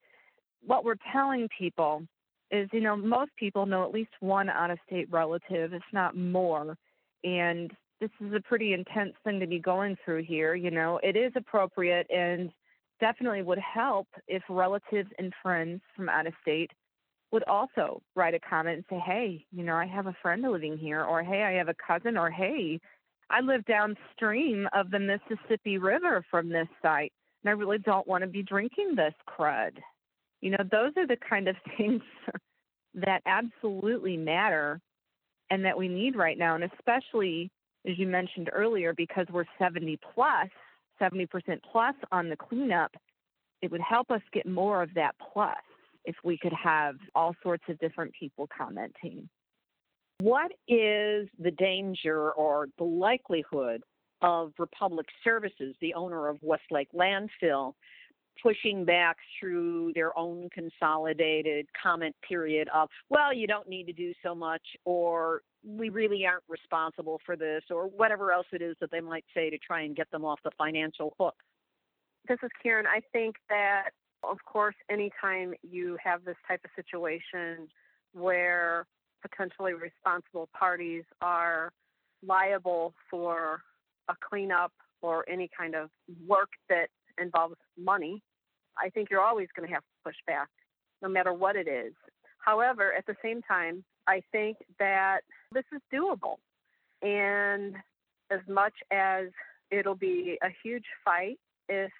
[0.64, 2.02] What we're telling people
[2.50, 6.16] is, you know, most people know at least one out of state relative, if not
[6.16, 6.76] more.
[7.24, 7.72] And
[8.02, 10.56] this is a pretty intense thing to be going through here.
[10.56, 12.50] You know, it is appropriate and
[13.00, 16.72] definitely would help if relatives and friends from out of state
[17.30, 20.76] would also write a comment and say, hey, you know, I have a friend living
[20.76, 22.80] here, or hey, I have a cousin, or hey,
[23.30, 27.12] I live downstream of the Mississippi River from this site,
[27.44, 29.78] and I really don't want to be drinking this crud.
[30.40, 32.02] You know, those are the kind of things
[32.94, 34.80] that absolutely matter
[35.50, 36.56] and that we need right now.
[36.56, 37.50] And especially,
[37.88, 40.48] as you mentioned earlier, because we're 70 plus,
[41.00, 41.28] 70%
[41.70, 42.92] plus on the cleanup,
[43.60, 45.56] it would help us get more of that plus
[46.04, 49.28] if we could have all sorts of different people commenting.
[50.20, 53.82] What is the danger or the likelihood
[54.20, 57.74] of Republic Services, the owner of Westlake Landfill,
[58.40, 64.12] pushing back through their own consolidated comment period of, well, you don't need to do
[64.22, 68.90] so much, or we really aren't responsible for this, or whatever else it is that
[68.90, 71.36] they might say to try and get them off the financial hook?
[72.28, 72.86] This is Karen.
[72.86, 73.90] I think that,
[74.22, 77.68] of course, anytime you have this type of situation
[78.12, 78.86] where
[79.22, 81.72] potentially responsible parties are
[82.26, 83.62] liable for
[84.08, 85.90] a cleanup or any kind of
[86.26, 86.88] work that
[87.20, 88.22] involves money,
[88.76, 90.48] I think you're always going to have to push back,
[91.02, 91.92] no matter what it is.
[92.38, 95.20] However, at the same time, I think that
[95.52, 96.36] this is doable.
[97.02, 97.76] And
[98.30, 99.26] as much as
[99.70, 101.38] it'll be a huge fight
[101.68, 101.90] if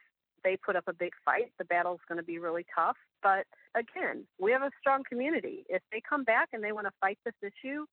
[0.45, 2.97] they put up a big fight, the battle's going to be really tough.
[3.23, 5.65] But again, we have a strong community.
[5.69, 7.87] If they come back and they want to fight this issue,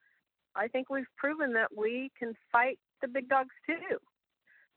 [0.56, 3.98] I think we've proven that we can fight the big dogs too.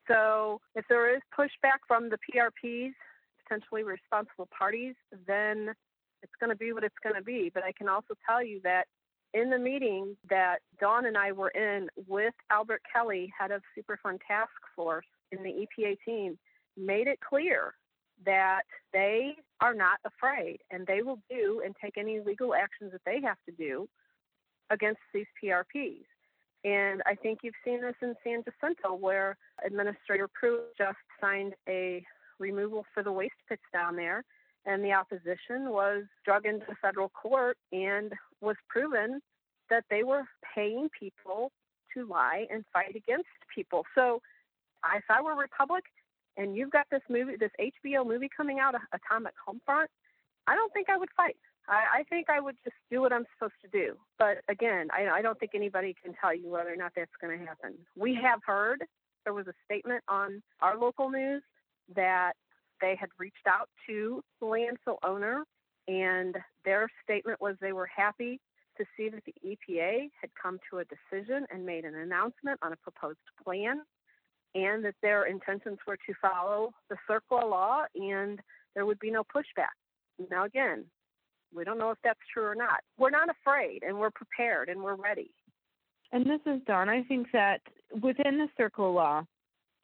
[0.08, 2.92] So if there is pushback from the PRPs,
[3.42, 4.94] potentially responsible parties,
[5.26, 5.72] then
[6.22, 7.50] it's going to be what it's going to be.
[7.52, 8.86] But I can also tell you that
[9.34, 14.18] in the meeting that Dawn and I were in with Albert Kelly, head of Superfund
[14.26, 16.38] Task Force in the EPA team,
[16.76, 17.74] made it clear
[18.24, 23.00] that they are not afraid and they will do and take any legal actions that
[23.04, 23.88] they have to do
[24.70, 26.04] against these PRPs.
[26.64, 32.04] And I think you've seen this in San Jacinto, where Administrator Pruitt just signed a
[32.38, 34.24] removal for the waste pits down there,
[34.64, 39.20] and the opposition was drug into federal court and was proven
[39.70, 41.50] that they were paying people
[41.94, 43.84] to lie and fight against people.
[43.94, 44.20] So
[44.94, 45.84] if I were Republic
[46.36, 49.86] and you've got this movie, this HBO movie coming out, Atomic Homefront,
[50.46, 51.36] I don't think I would fight.
[51.68, 53.96] I, I think I would just do what I'm supposed to do.
[54.18, 57.38] But again, I, I don't think anybody can tell you whether or not that's going
[57.38, 57.74] to happen.
[57.96, 58.84] We have heard
[59.24, 61.42] there was a statement on our local news
[61.94, 62.32] that
[62.82, 65.44] they had reached out to the landfill owner,
[65.88, 68.38] and their statement was they were happy
[68.76, 72.72] to see that the EPA had come to a decision and made an announcement on
[72.72, 73.80] a proposed plan,
[74.54, 78.40] and that their intentions were to follow the CERCLA law and
[78.74, 79.76] there would be no pushback.
[80.30, 80.84] Now, again,
[81.54, 82.80] we don't know if that's true or not.
[82.98, 85.30] We're not afraid, and we're prepared, and we're ready.
[86.12, 86.88] And this is Dawn.
[86.88, 87.60] I think that
[88.02, 89.26] within the CERCLA law,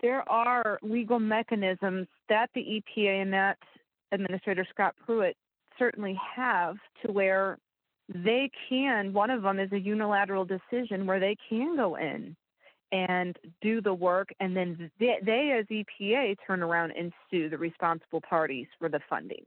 [0.01, 3.59] there are legal mechanisms that the EPA and that
[4.13, 5.37] Administrator Scott Pruitt
[5.79, 7.59] certainly have to where
[8.09, 12.35] they can, one of them is a unilateral decision where they can go in
[12.91, 17.59] and do the work, and then they, they as EPA turn around and sue the
[17.59, 19.45] responsible parties for the funding.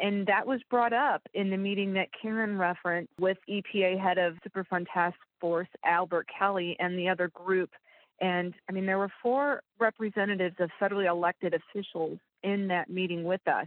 [0.00, 4.36] And that was brought up in the meeting that Karen referenced with EPA head of
[4.46, 7.70] Superfund Task Force, Albert Kelly, and the other group.
[8.20, 13.46] And I mean, there were four representatives of federally elected officials in that meeting with
[13.46, 13.66] us.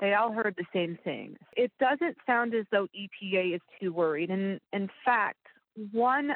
[0.00, 1.36] They all heard the same thing.
[1.56, 4.30] It doesn't sound as though EPA is too worried.
[4.30, 5.38] And in fact,
[5.92, 6.32] one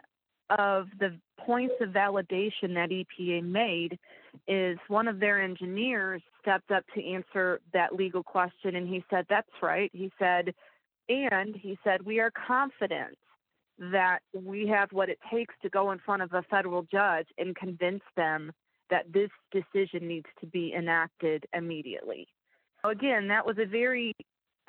[0.50, 3.98] of the points of validation that EPA made
[4.46, 9.26] is one of their engineers stepped up to answer that legal question and he said,
[9.28, 9.90] That's right.
[9.92, 10.54] He said,
[11.08, 13.18] and he said, We are confident
[13.78, 17.54] that we have what it takes to go in front of a federal judge and
[17.54, 18.52] convince them
[18.90, 22.26] that this decision needs to be enacted immediately.
[22.84, 24.14] Again, that was a very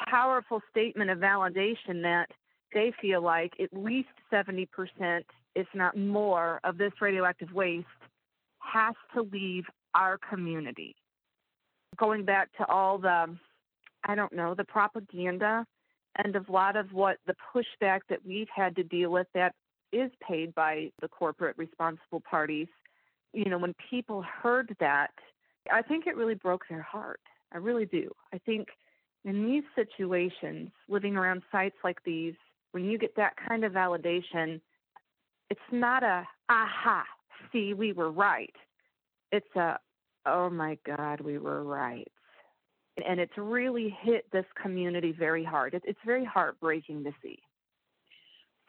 [0.08, 2.28] powerful statement of validation that
[2.74, 4.68] they feel like at least 70%,
[5.56, 7.88] if not more, of this radioactive waste
[8.60, 9.64] has to leave
[9.96, 10.96] our community.
[11.98, 13.36] Going back to all the,
[14.06, 15.66] I don't know, the propaganda
[16.24, 19.54] and a lot of what the pushback that we've had to deal with that
[19.92, 22.68] is paid by the corporate responsible parties.
[23.34, 25.12] You know, when people heard that,
[25.72, 27.22] I think it really broke their heart.
[27.54, 28.12] I really do.
[28.34, 28.68] I think
[29.26, 32.36] in these situations, living around sites like these,
[32.72, 34.62] when you get that kind of validation,
[35.50, 37.04] it's not a aha,
[37.52, 38.54] see, we were right.
[39.32, 39.78] It's a,
[40.26, 42.08] oh my God, we were right.
[43.08, 45.74] And it's really hit this community very hard.
[45.74, 47.40] It's very heartbreaking to see.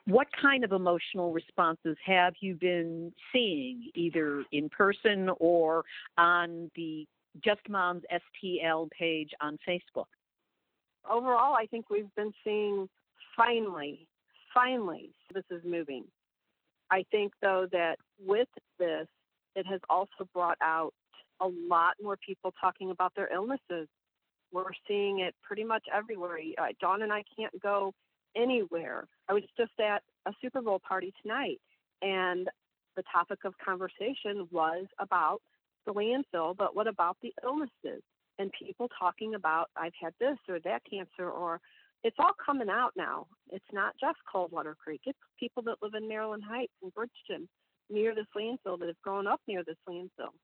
[0.06, 5.84] What kind of emotional responses have you been seeing, either in person or
[6.16, 7.06] on the
[7.44, 10.06] Just Moms STL page on Facebook?
[11.08, 12.88] Overall, I think we've been seeing
[13.36, 14.06] finally,
[14.52, 16.04] finally, this is moving.
[16.90, 19.06] I think, though, that with this,
[19.54, 20.92] it has also brought out
[21.40, 23.88] a lot more people talking about their illnesses.
[24.52, 26.38] We're seeing it pretty much everywhere.
[26.58, 27.92] Uh, Dawn and I can't go
[28.36, 29.06] anywhere.
[29.28, 31.60] I was just at a Super Bowl party tonight,
[32.02, 32.48] and
[32.96, 35.40] the topic of conversation was about
[35.86, 38.02] the landfill, but what about the illnesses?
[38.38, 41.60] And people talking about, I've had this or that cancer, or
[42.02, 43.26] it's all coming out now.
[43.50, 47.48] It's not just Coldwater Creek, it's people that live in Maryland Heights and Bridgeton
[47.90, 50.34] near this landfill that have grown up near this landfill.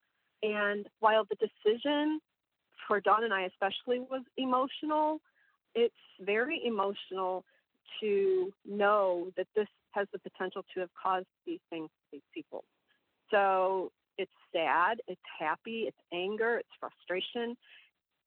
[0.43, 2.21] And while the decision
[2.87, 5.21] for Dawn and I especially was emotional,
[5.75, 7.45] it's very emotional
[8.01, 12.65] to know that this has the potential to have caused these things to these people.
[13.31, 17.57] So it's sad, it's happy, it's anger, it's frustration.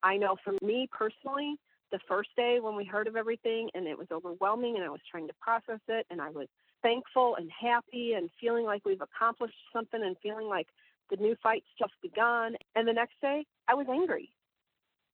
[0.02, 1.56] I know for me personally,
[1.92, 5.00] the first day when we heard of everything and it was overwhelming and I was
[5.10, 6.46] trying to process it and I was
[6.82, 10.68] thankful and happy and feeling like we've accomplished something and feeling like
[11.10, 12.56] the new fight's just begun.
[12.76, 14.30] And the next day, I was angry.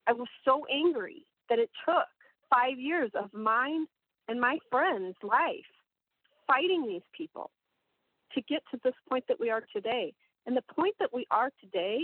[0.07, 2.07] I was so angry that it took
[2.49, 3.85] five years of mine
[4.27, 5.65] and my friends' life
[6.47, 7.51] fighting these people
[8.33, 10.13] to get to this point that we are today.
[10.45, 11.99] And the point that we are today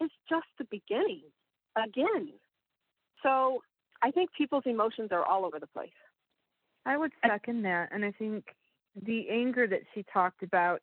[0.00, 1.22] is just the beginning
[1.76, 2.32] again.
[3.22, 3.62] So
[4.02, 5.90] I think people's emotions are all over the place.
[6.86, 7.90] I would second that.
[7.92, 8.44] And I think
[9.04, 10.80] the anger that she talked about,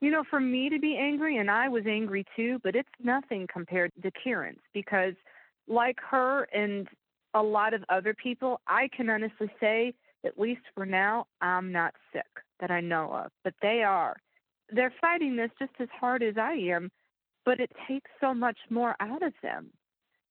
[0.00, 3.46] you know, for me to be angry, and I was angry too, but it's nothing
[3.50, 5.14] compared to Karen's because,
[5.68, 6.88] like her and
[7.34, 9.94] a lot of other people, I can honestly say,
[10.24, 12.26] at least for now, I'm not sick
[12.60, 14.16] that I know of, but they are.
[14.70, 16.90] They're fighting this just as hard as I am,
[17.44, 19.70] but it takes so much more out of them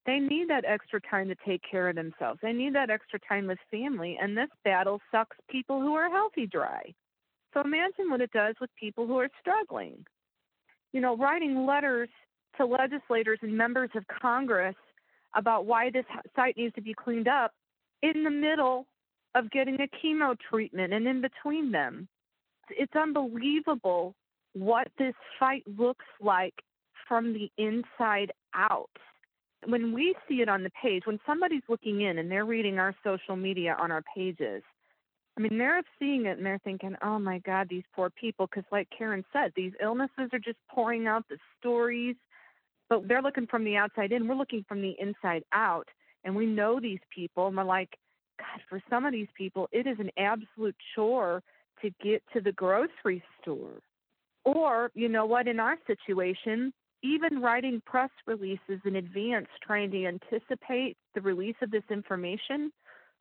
[0.05, 2.39] they need that extra time to take care of themselves.
[2.41, 4.17] They need that extra time with family.
[4.21, 6.93] And this battle sucks people who are healthy dry.
[7.53, 10.05] So imagine what it does with people who are struggling.
[10.93, 12.09] You know, writing letters
[12.57, 14.75] to legislators and members of Congress
[15.35, 16.05] about why this
[16.35, 17.51] site needs to be cleaned up
[18.01, 18.85] in the middle
[19.35, 22.07] of getting a chemo treatment and in between them.
[22.69, 24.15] It's unbelievable
[24.53, 26.53] what this fight looks like
[27.07, 28.89] from the inside out
[29.67, 32.93] when we see it on the page, when somebody's looking in and they're reading our
[33.03, 34.63] social media on our pages,
[35.37, 38.47] I mean, they're seeing it and they're thinking, oh my God, these poor people.
[38.47, 42.15] Because, like Karen said, these illnesses are just pouring out the stories,
[42.89, 44.27] but they're looking from the outside in.
[44.27, 45.87] We're looking from the inside out.
[46.23, 47.97] And we know these people, and we're like,
[48.39, 51.43] God, for some of these people, it is an absolute chore
[51.81, 53.79] to get to the grocery store.
[54.43, 56.73] Or, you know what, in our situation,
[57.03, 62.71] even writing press releases in advance, trying to anticipate the release of this information,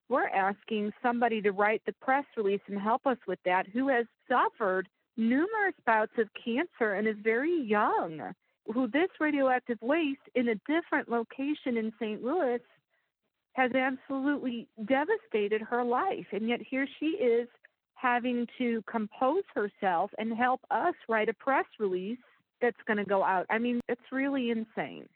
[0.08, 4.06] we're asking somebody to write the press release and help us with that who has
[4.28, 8.32] suffered numerous bouts of cancer and is very young,
[8.72, 12.22] who this radioactive waste in a different location in St.
[12.22, 12.60] Louis
[13.52, 16.26] has absolutely devastated her life.
[16.32, 17.48] And yet here she is
[17.94, 22.18] having to compose herself and help us write a press release
[22.60, 23.46] that's going to go out.
[23.50, 25.08] I mean, it's really insane.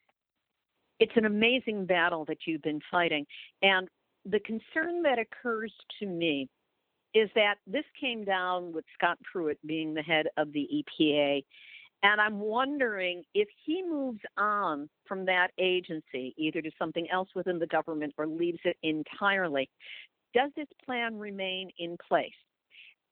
[1.01, 3.27] It's an amazing battle that you've been fighting.
[3.63, 3.89] And
[4.25, 6.49] the concern that occurs to me
[7.15, 10.69] is that this came down with Scott Pruitt being the head of the
[11.01, 11.45] EPA.
[12.03, 17.59] And I'm wondering if he moves on from that agency, either to something else within
[17.59, 19.69] the government or leaves it entirely,
[20.33, 22.31] does this plan remain in place?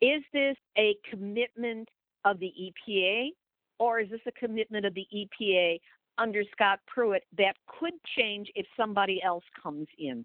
[0.00, 1.88] Is this a commitment
[2.24, 3.30] of the EPA
[3.78, 5.80] or is this a commitment of the EPA
[6.18, 10.24] under Scott Pruitt that could change if somebody else comes in?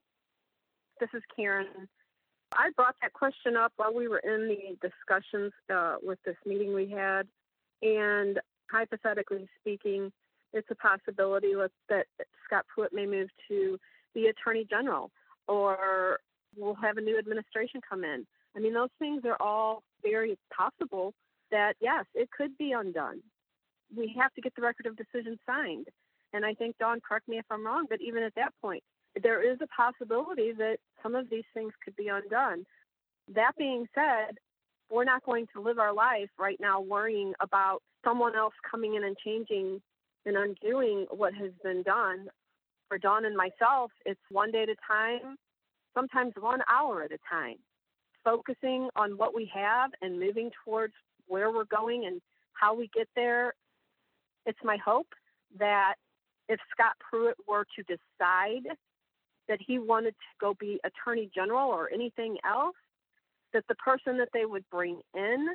[0.99, 1.67] This is Karen.
[2.53, 6.73] I brought that question up while we were in the discussions uh, with this meeting
[6.73, 7.27] we had,
[7.81, 8.39] and
[8.71, 10.11] hypothetically speaking,
[10.53, 11.53] it's a possibility
[11.89, 12.05] that
[12.45, 13.77] Scott Pruitt may move to
[14.15, 15.09] the Attorney General,
[15.47, 16.19] or
[16.57, 18.25] we'll have a new administration come in.
[18.55, 21.13] I mean, those things are all very possible
[21.51, 23.21] that, yes, it could be undone
[23.95, 25.87] we have to get the record of decision signed.
[26.33, 28.83] And I think, Dawn, correct me if I'm wrong, but even at that point,
[29.21, 32.65] there is a possibility that some of these things could be undone.
[33.33, 34.37] That being said,
[34.89, 39.03] we're not going to live our life right now worrying about someone else coming in
[39.03, 39.81] and changing
[40.25, 42.27] and undoing what has been done.
[42.87, 45.37] For Dawn and myself, it's one day at a time,
[45.95, 47.55] sometimes one hour at a time,
[48.23, 50.93] focusing on what we have and moving towards
[51.27, 52.21] where we're going and
[52.53, 53.53] how we get there.
[54.45, 55.07] It's my hope
[55.57, 55.95] that
[56.49, 58.75] if Scott Pruitt were to decide
[59.47, 62.75] that he wanted to go be attorney general or anything else,
[63.53, 65.47] that the person that they would bring in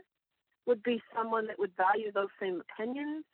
[0.67, 3.25] would be someone that would value those same opinions.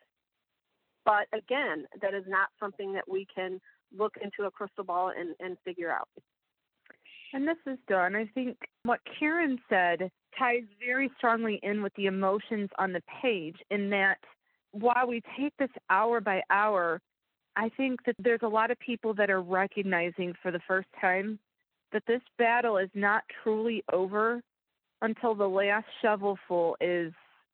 [1.05, 3.61] But again, that is not something that we can
[3.97, 6.09] look into a crystal ball and, and figure out.
[7.33, 8.14] And this is Dawn.
[8.14, 13.57] I think what Karen said ties very strongly in with the emotions on the page,
[13.70, 14.18] in that
[14.72, 17.01] while we take this hour by hour,
[17.57, 21.39] I think that there's a lot of people that are recognizing for the first time
[21.93, 24.43] that this battle is not truly over
[25.03, 27.12] until the last shovelful is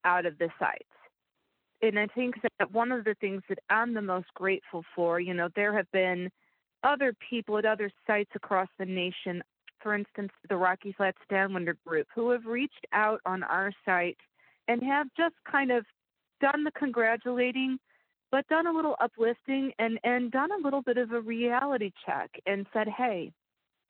[0.09, 0.85] out of the sites.
[1.83, 5.35] And I think that one of the things that I'm the most grateful for, you
[5.35, 6.31] know, there have been
[6.83, 9.43] other people at other sites across the nation,
[9.81, 14.19] for instance, the Rocky Flats Downwinder Group, who have reached out on our site
[14.67, 15.85] and have just kind of
[16.41, 17.79] done the congratulating,
[18.33, 22.31] but done a little uplifting and, and done a little bit of a reality check
[22.47, 23.31] and said, hey,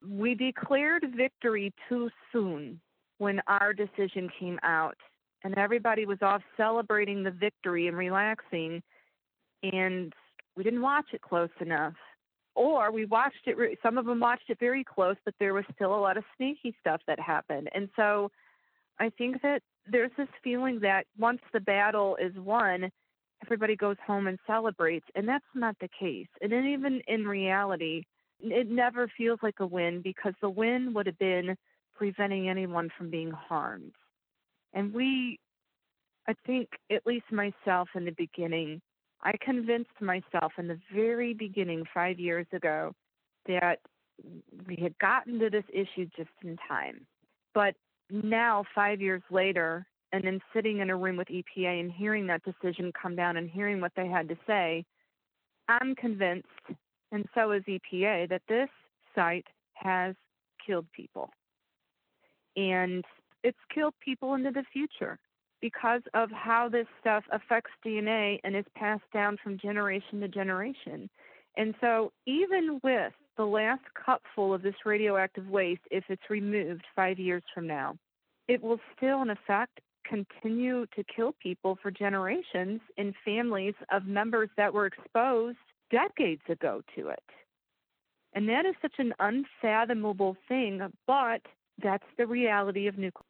[0.06, 2.80] we declared victory too soon
[3.18, 4.96] when our decision came out
[5.44, 8.82] and everybody was off celebrating the victory and relaxing
[9.62, 10.12] and
[10.56, 11.94] we didn't watch it close enough.
[12.54, 15.64] Or we watched it re- some of them watched it very close but there was
[15.74, 17.68] still a lot of sneaky stuff that happened.
[17.74, 18.30] And so
[19.00, 22.90] i think that there's this feeling that once the battle is won
[23.44, 26.28] everybody goes home and celebrates and that's not the case.
[26.42, 28.02] And then even in reality
[28.40, 31.56] it never feels like a win because the win would have been
[31.94, 33.92] preventing anyone from being harmed.
[34.78, 35.40] And we,
[36.28, 38.80] I think, at least myself in the beginning,
[39.24, 42.92] I convinced myself in the very beginning, five years ago,
[43.48, 43.80] that
[44.68, 47.04] we had gotten to this issue just in time.
[47.54, 47.74] But
[48.08, 52.42] now, five years later, and then sitting in a room with EPA and hearing that
[52.44, 54.84] decision come down and hearing what they had to say,
[55.66, 56.46] I'm convinced,
[57.10, 58.68] and so is EPA, that this
[59.16, 60.14] site has
[60.64, 61.30] killed people
[62.58, 63.04] and
[63.48, 65.18] it's killed people into the future
[65.60, 71.08] because of how this stuff affects DNA and is passed down from generation to generation.
[71.56, 77.18] And so, even with the last cupful of this radioactive waste, if it's removed five
[77.18, 77.96] years from now,
[78.46, 84.50] it will still, in effect, continue to kill people for generations in families of members
[84.56, 85.58] that were exposed
[85.90, 87.24] decades ago to it.
[88.34, 91.42] And that is such an unfathomable thing, but
[91.82, 93.27] that's the reality of nuclear.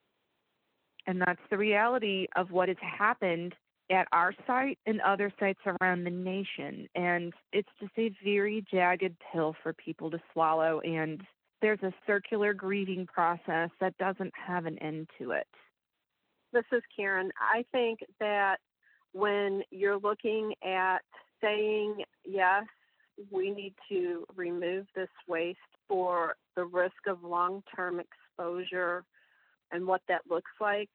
[1.08, 3.54] And that's the reality of what has happened
[3.90, 6.86] at our site and other sites around the nation.
[6.94, 10.80] And it's just a very jagged pill for people to swallow.
[10.80, 11.22] And
[11.62, 15.46] there's a circular grieving process that doesn't have an end to it.
[16.52, 17.30] This is Karen.
[17.40, 18.58] I think that
[19.12, 20.98] when you're looking at
[21.40, 22.64] saying, yes,
[23.30, 29.04] we need to remove this waste for the risk of long term exposure
[29.72, 30.90] and what that looks like.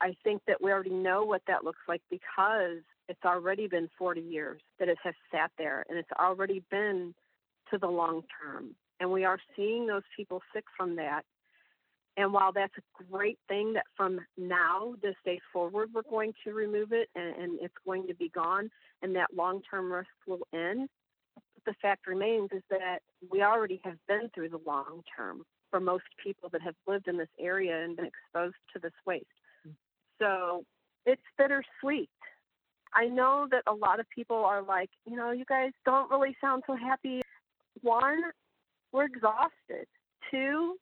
[0.00, 4.20] I think that we already know what that looks like because it's already been 40
[4.20, 7.14] years that it has sat there and it's already been
[7.70, 8.74] to the long term.
[9.00, 11.22] And we are seeing those people sick from that.
[12.16, 16.52] And while that's a great thing that from now, this day forward, we're going to
[16.52, 18.70] remove it and, and it's going to be gone
[19.02, 20.88] and that long term risk will end,
[21.66, 26.04] the fact remains is that we already have been through the long term for most
[26.22, 29.26] people that have lived in this area and been exposed to this waste.
[29.66, 29.74] Mm.
[30.18, 30.64] So
[31.06, 32.10] it's bittersweet.
[32.94, 36.36] I know that a lot of people are like, you know, you guys don't really
[36.40, 37.20] sound so happy.
[37.82, 38.20] One,
[38.92, 39.86] we're exhausted.
[40.30, 40.76] Two,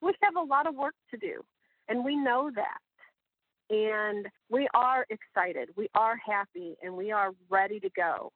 [0.00, 1.42] we have a lot of work to do,
[1.88, 2.78] and we know that.
[3.70, 8.32] And we are excited, we are happy, and we are ready to go.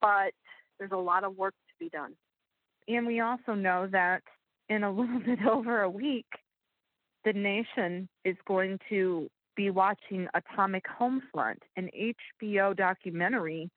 [0.00, 0.32] But
[0.78, 2.12] there's a lot of work to be done.
[2.86, 4.22] And we also know that
[4.70, 6.26] in a little bit over a week,
[7.24, 11.90] the nation is going to be watching Atomic Homefront, an
[12.48, 13.68] HBO documentary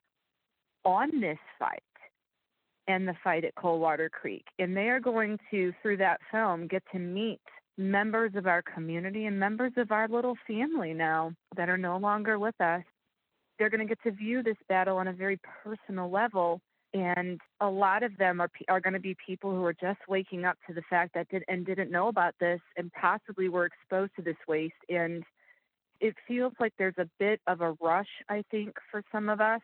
[0.85, 1.83] on this fight
[2.87, 4.45] and the fight at Coldwater Creek.
[4.59, 7.41] And they are going to, through that film, get to meet
[7.77, 12.37] members of our community and members of our little family now that are no longer
[12.37, 12.83] with us.
[13.57, 16.61] They're going to get to view this battle on a very personal level
[16.93, 20.45] and a lot of them are are going to be people who are just waking
[20.45, 24.11] up to the fact that did and didn't know about this and possibly were exposed
[24.15, 25.23] to this waste and
[25.99, 29.61] it feels like there's a bit of a rush i think for some of us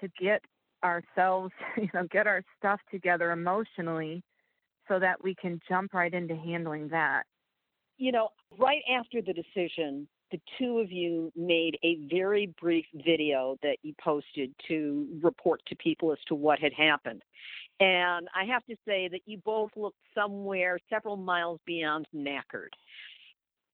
[0.00, 0.42] to get
[0.84, 4.22] ourselves you know get our stuff together emotionally
[4.90, 7.22] so that we can jump right into handling that.
[7.96, 13.56] You know right after the decision the two of you made a very brief video
[13.62, 17.22] that you posted to report to people as to what had happened.
[17.80, 22.74] And I have to say that you both looked somewhere several miles beyond knackered.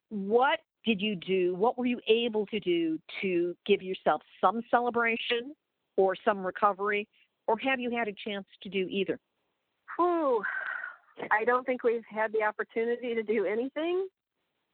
[0.09, 1.55] What did you do?
[1.57, 5.55] What were you able to do to give yourself some celebration
[5.97, 7.09] or some recovery?
[7.49, 9.19] Or have you had a chance to do either?
[9.97, 10.43] Whew.
[11.31, 14.07] I don't think we've had the opportunity to do anything.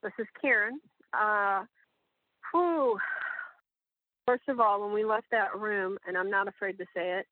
[0.03, 0.81] This is Karen.
[1.13, 1.65] Uh,
[2.53, 2.99] whew.
[4.27, 7.27] First of all, when we left that room, and I'm not afraid to say it,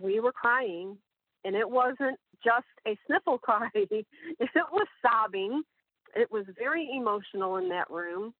[0.00, 0.96] we were crying,
[1.44, 3.68] and it wasn't just a sniffle cry.
[3.74, 4.06] it
[4.72, 5.62] was sobbing.
[6.16, 8.34] It was very emotional in that room,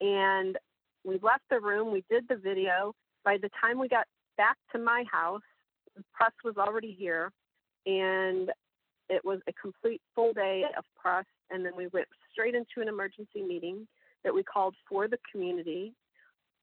[0.00, 0.56] and
[1.04, 1.92] we left the room.
[1.92, 2.94] We did the video.
[3.24, 5.42] By the time we got back to my house,
[5.96, 7.32] the press was already here,
[7.86, 8.50] and
[9.08, 11.24] it was a complete full day of press.
[11.50, 12.06] And then we went
[12.40, 13.86] straight into an emergency meeting
[14.24, 15.92] that we called for the community.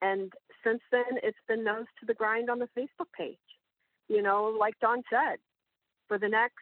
[0.02, 0.32] And
[0.64, 3.38] since then, it's been nose to the grind on the Facebook page.
[4.08, 5.38] You know, like Dawn said,
[6.08, 6.56] for the next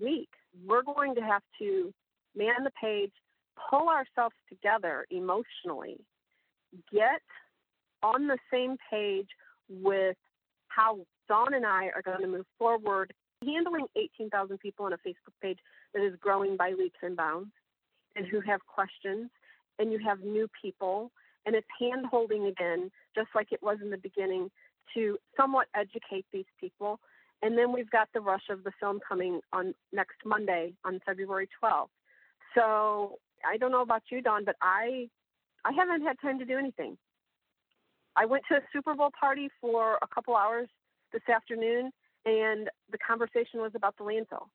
[0.00, 0.28] week,
[0.66, 1.92] we're going to have to
[2.36, 3.12] man the page,
[3.70, 5.98] pull ourselves together emotionally,
[6.92, 7.22] get
[8.02, 9.28] on the same page
[9.68, 10.16] with
[10.68, 10.98] how
[11.28, 13.12] Dawn and I are going to move forward
[13.44, 15.58] handling 18,000 people on a Facebook page
[15.94, 17.50] that is growing by leaps and bounds
[18.16, 19.30] and who have questions
[19.78, 21.10] and you have new people
[21.46, 24.50] and it's hand holding again, just like it was in the beginning,
[24.94, 27.00] to somewhat educate these people.
[27.42, 31.48] And then we've got the rush of the film coming on next Monday on February
[31.62, 31.88] 12th.
[32.54, 35.08] So I don't know about you, Dawn, but I
[35.64, 36.96] I haven't had time to do anything.
[38.16, 40.68] I went to a Super Bowl party for a couple hours
[41.12, 41.90] this afternoon,
[42.24, 44.48] and the conversation was about the landfill.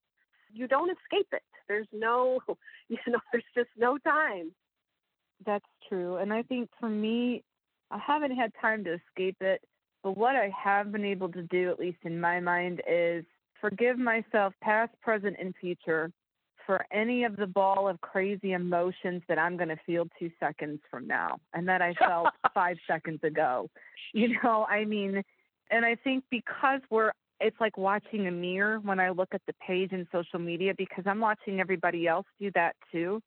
[0.54, 1.44] You don't escape it.
[1.68, 2.40] There's no,
[2.90, 4.52] you know, there's just no time.
[5.46, 6.18] That's true.
[6.18, 7.44] And I think for me,
[7.92, 9.62] I haven't had time to escape it.
[10.04, 13.26] But what I have been able to do, at least in my mind, is
[13.60, 16.12] forgive myself, past, present, and future,
[16.66, 20.80] for any of the ball of crazy emotions that I'm going to feel two seconds
[20.90, 23.70] from now and that I felt five seconds ago.
[24.14, 25.24] You know, I mean,
[25.72, 29.54] and I think because we're, it's like watching a mirror when I look at the
[29.66, 33.22] page in social media because I'm watching everybody else do that too.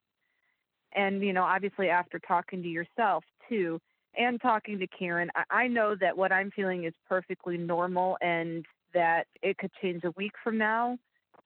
[0.92, 3.80] And you know obviously after talking to yourself too
[4.16, 8.64] and talking to karen I, I know that what i'm feeling is perfectly normal and
[8.94, 10.96] that it could change a week from now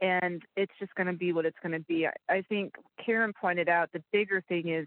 [0.00, 2.06] and it's just going to be what it's going to be.
[2.06, 4.86] I, I think karen pointed out the bigger thing is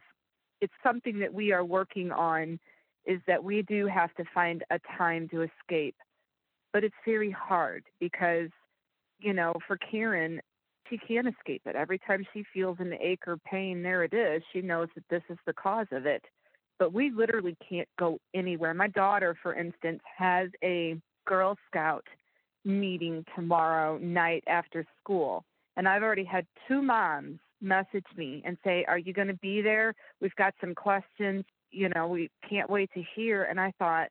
[0.61, 2.59] it's something that we are working on
[3.05, 5.95] is that we do have to find a time to escape
[6.75, 8.49] but it's very hard because
[9.19, 10.41] you know for karen
[10.89, 11.75] she can't escape it.
[11.75, 14.43] Every time she feels an ache or pain, there it is.
[14.53, 16.23] She knows that this is the cause of it.
[16.77, 18.73] But we literally can't go anywhere.
[18.75, 22.05] My daughter, for instance, has a Girl Scout
[22.65, 25.43] meeting tomorrow night after school.
[25.77, 29.63] And I've already had two moms message me and say, Are you going to be
[29.63, 29.95] there?
[30.21, 31.45] We've got some questions.
[31.71, 33.45] You know, we can't wait to hear.
[33.45, 34.09] And I thought,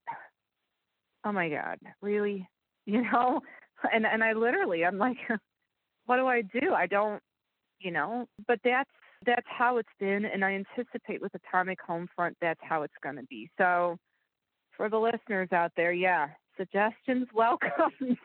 [1.25, 2.49] Oh my God, really?
[2.87, 3.41] You know?
[3.93, 5.19] And and I literally I'm like
[6.07, 6.73] what do I do?
[6.75, 7.21] I don't,
[7.81, 8.91] you know, but that's
[9.27, 13.23] that's how it's been, and I anticipate with Atomic Homefront that's how it's going to
[13.25, 13.51] be.
[13.59, 13.97] So,
[14.77, 18.17] for the listeners out there, yeah, suggestions welcome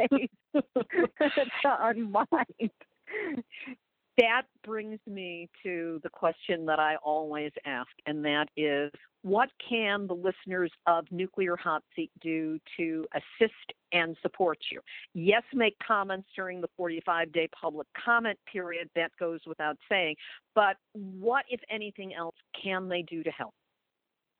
[0.00, 2.70] ways to unwind
[4.18, 8.90] that brings me to the question that I always ask, and that is
[9.22, 14.80] what can the listeners of Nuclear Hot Seat do to assist and support you?
[15.14, 20.16] Yes, make comments during the 45 day public comment period, that goes without saying,
[20.54, 23.54] but what, if anything else, can they do to help?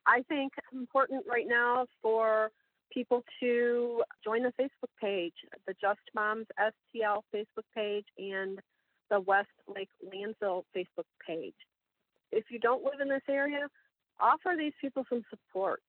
[0.07, 2.51] I think it's important right now for
[2.91, 5.33] people to join the Facebook page,
[5.67, 8.59] the Just Moms STL Facebook page, and
[9.09, 11.53] the West Lake Landfill Facebook page.
[12.31, 13.67] If you don't live in this area,
[14.19, 15.81] offer these people some support.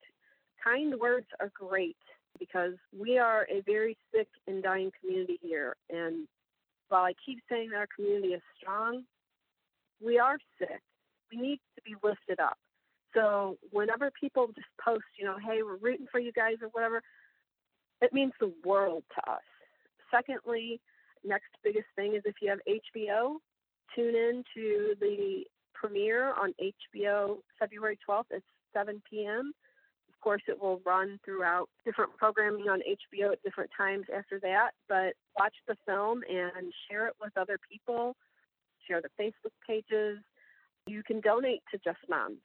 [0.63, 1.97] Kind words are great
[2.39, 5.77] because we are a very sick and dying community here.
[5.89, 6.27] And
[6.89, 9.05] while I keep saying that our community is strong,
[10.05, 10.81] we are sick.
[11.33, 12.59] We need to be lifted up.
[13.15, 17.03] So whenever people just post, you know, hey, we're rooting for you guys or whatever,
[18.01, 19.41] it means the world to us.
[20.11, 20.81] secondly,
[21.25, 23.37] next biggest thing is if you have HBO,
[23.95, 25.45] tune in to the
[25.81, 28.43] premiere on HBO February 12th at
[28.75, 29.53] 7 p.m.
[30.09, 34.73] Of course, it will run throughout different programming on HBO at different times after that,
[34.89, 38.15] but watch the film and share it with other people,
[38.87, 40.19] share the Facebook pages.
[40.87, 42.41] You can donate to Just Moms.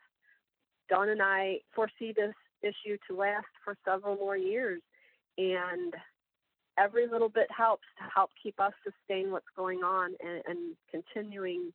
[0.89, 4.81] Dawn and I foresee this issue to last for several more years,
[5.37, 5.93] and
[6.77, 11.73] every little bit helps to help keep us sustain what's going on and, and continuing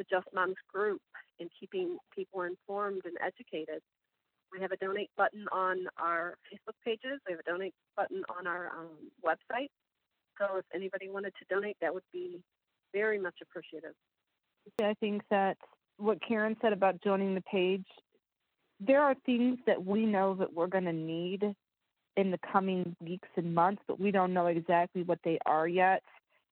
[0.00, 1.02] the Just Moms group
[1.40, 3.82] and keeping people informed and educated.
[4.50, 7.20] We have a donate button on our Facebook pages.
[7.26, 9.68] We have a donate button on our um, website.
[10.38, 12.40] So if anybody wanted to donate, that would be
[12.94, 13.92] very much appreciative.
[14.82, 15.58] I think that
[15.98, 17.84] what Karen said about joining the page,
[18.80, 21.54] there are things that we know that we're going to need
[22.16, 26.02] in the coming weeks and months, but we don't know exactly what they are yet,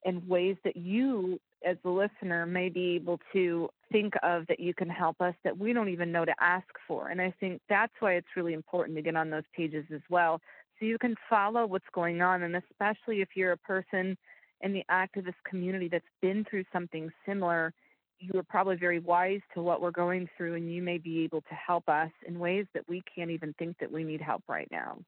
[0.05, 4.75] and ways that you, as the listener, may be able to think of that you
[4.75, 7.09] can help us that we don't even know to ask for.
[7.09, 10.41] And I think that's why it's really important to get on those pages as well,
[10.79, 14.17] so you can follow what's going on, and especially if you're a person
[14.61, 17.73] in the activist community that's been through something similar
[18.21, 21.41] you are probably very wise to what we're going through, and you may be able
[21.43, 24.69] to help us in ways that we can't even think that we need help right
[24.71, 24.99] now.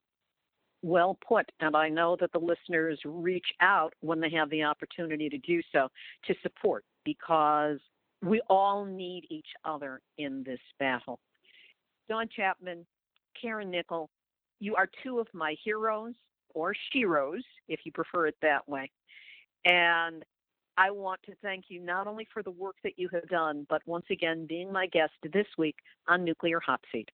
[0.82, 1.50] Well put.
[1.60, 5.60] And I know that the listeners reach out when they have the opportunity to do
[5.72, 5.88] so
[6.26, 7.78] to support because
[8.22, 11.18] we all need each other in this battle.
[12.08, 12.84] Dawn Chapman,
[13.40, 14.10] Karen Nickel,
[14.58, 16.14] you are two of my heroes
[16.54, 18.90] or sheroes, if you prefer it that way.
[19.64, 20.24] And
[20.76, 23.82] I want to thank you not only for the work that you have done, but
[23.86, 25.76] once again being my guest this week
[26.08, 27.10] on Nuclear Hot Seat.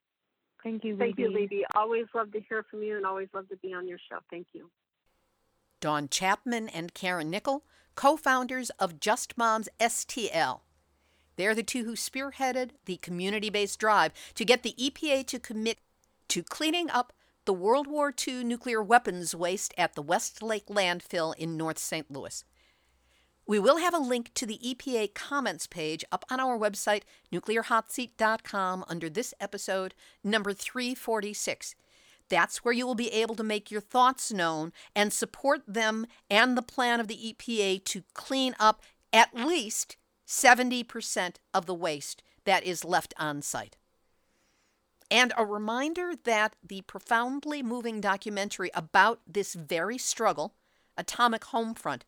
[0.67, 1.49] Thank you, Thank you, Libbe.
[1.53, 1.63] Libbe.
[1.77, 4.19] Always love to hear from you and always love to be on your show.
[4.33, 4.69] Thank you.
[5.81, 7.63] Dawn Chapman and Karen Nickel,
[7.95, 10.63] co founders of Just Moms STL.
[11.37, 15.79] They're the two who spearheaded the community based drive to get the EPA to commit
[16.27, 17.13] to cleaning up
[17.45, 22.11] the World War II nuclear weapons waste at the Westlake landfill in North St.
[22.11, 22.45] Louis.
[23.49, 28.85] We will have a link to the EPA comments page up on our website, nuclearhotseat.com,
[28.89, 29.95] under this episode,
[30.25, 31.77] number 346.
[32.29, 36.59] That's where you will be able to make your thoughts known and support them and
[36.59, 38.83] the plan of the EPA to clean up
[39.13, 43.77] at least 70% of the waste that is left on site.
[45.09, 50.55] And a reminder that the profoundly moving documentary about this very struggle,
[50.97, 52.03] Atomic Homefront,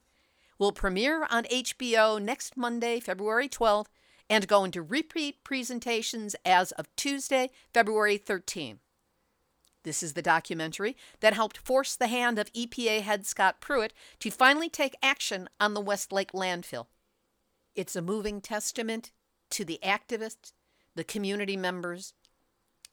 [0.58, 3.86] will premiere on HBO next Monday, February 12th,
[4.28, 8.78] and go into repeat presentations as of Tuesday, February 13th.
[9.84, 14.30] This is the documentary that helped force the hand of EPA head Scott Pruitt to
[14.30, 16.86] finally take action on the Westlake landfill.
[17.74, 19.12] It's a moving testament
[19.50, 20.52] to the activists,
[20.94, 22.12] the community members,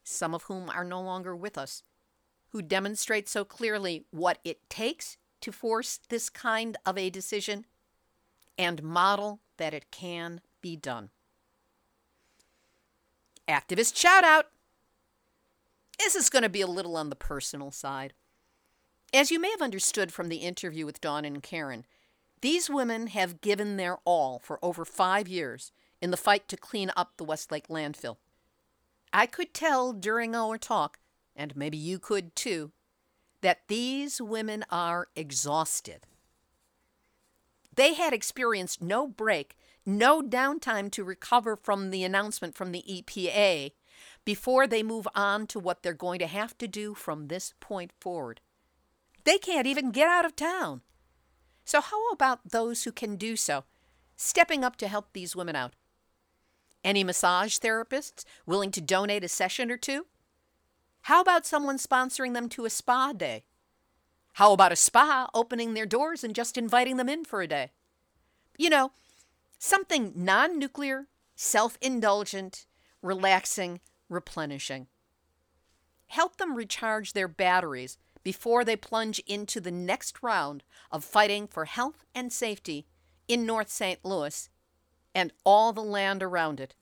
[0.04, 1.82] some of whom are no longer with us,
[2.50, 7.66] who demonstrate so clearly what it takes to force this kind of a decision
[8.58, 11.10] and model that it can be done.
[13.48, 14.46] Activist shout out.
[15.98, 18.12] This is going to be a little on the personal side.
[19.14, 21.86] As you may have understood from the interview with Dawn and Karen,
[22.40, 25.72] these women have given their all for over five years
[26.02, 28.16] in the fight to clean up the Westlake landfill.
[29.12, 30.98] I could tell during our talk,
[31.34, 32.72] and maybe you could too,
[33.40, 36.06] that these women are exhausted.
[37.74, 43.72] They had experienced no break, no downtime to recover from the announcement from the EPA
[44.24, 47.92] before they move on to what they're going to have to do from this point
[48.00, 48.40] forward.
[49.24, 50.82] They can't even get out of town.
[51.64, 53.64] So, how about those who can do so,
[54.16, 55.74] stepping up to help these women out?
[56.84, 60.06] Any massage therapists willing to donate a session or two?
[61.06, 63.44] How about someone sponsoring them to a spa day?
[64.32, 67.70] How about a spa opening their doors and just inviting them in for a day?
[68.58, 68.90] You know,
[69.56, 72.66] something non nuclear, self indulgent,
[73.02, 73.78] relaxing,
[74.08, 74.88] replenishing.
[76.08, 81.66] Help them recharge their batteries before they plunge into the next round of fighting for
[81.66, 82.84] health and safety
[83.28, 84.04] in North St.
[84.04, 84.50] Louis
[85.14, 86.74] and all the land around it.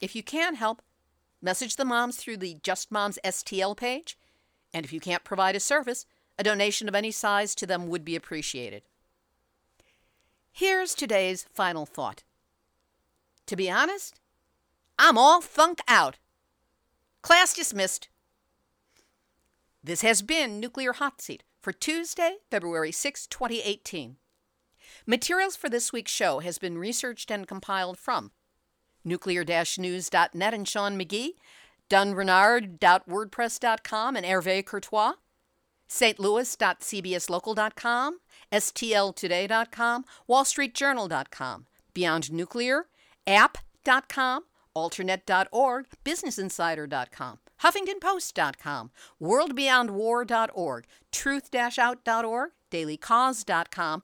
[0.00, 0.82] If you can help,
[1.46, 4.18] Message the moms through the Just Moms STL page,
[4.74, 6.04] and if you can't provide a service,
[6.36, 8.82] a donation of any size to them would be appreciated.
[10.50, 12.24] Here's today's final thought.
[13.46, 14.18] To be honest,
[14.98, 16.16] I'm all thunk out.
[17.22, 18.08] Class dismissed.
[19.84, 24.16] This has been Nuclear Hot Seat for Tuesday, February 6, 2018.
[25.06, 28.32] Materials for this week's show has been researched and compiled from
[29.06, 31.30] nuclear-news.net and Sean McGee,
[31.88, 35.14] dunrenard.wordpress.com and Hervé Courtois,
[35.88, 38.18] stlouis.cbslocal.com,
[38.52, 42.86] stltoday.com, wallstreetjournal.com, Beyond Nuclear,
[43.26, 44.44] app.com,
[44.76, 48.90] alternet.org, businessinsider.com, huffingtonpost.com,
[49.22, 54.02] worldbeyondwar.org, truth-out.org, dailycause.com,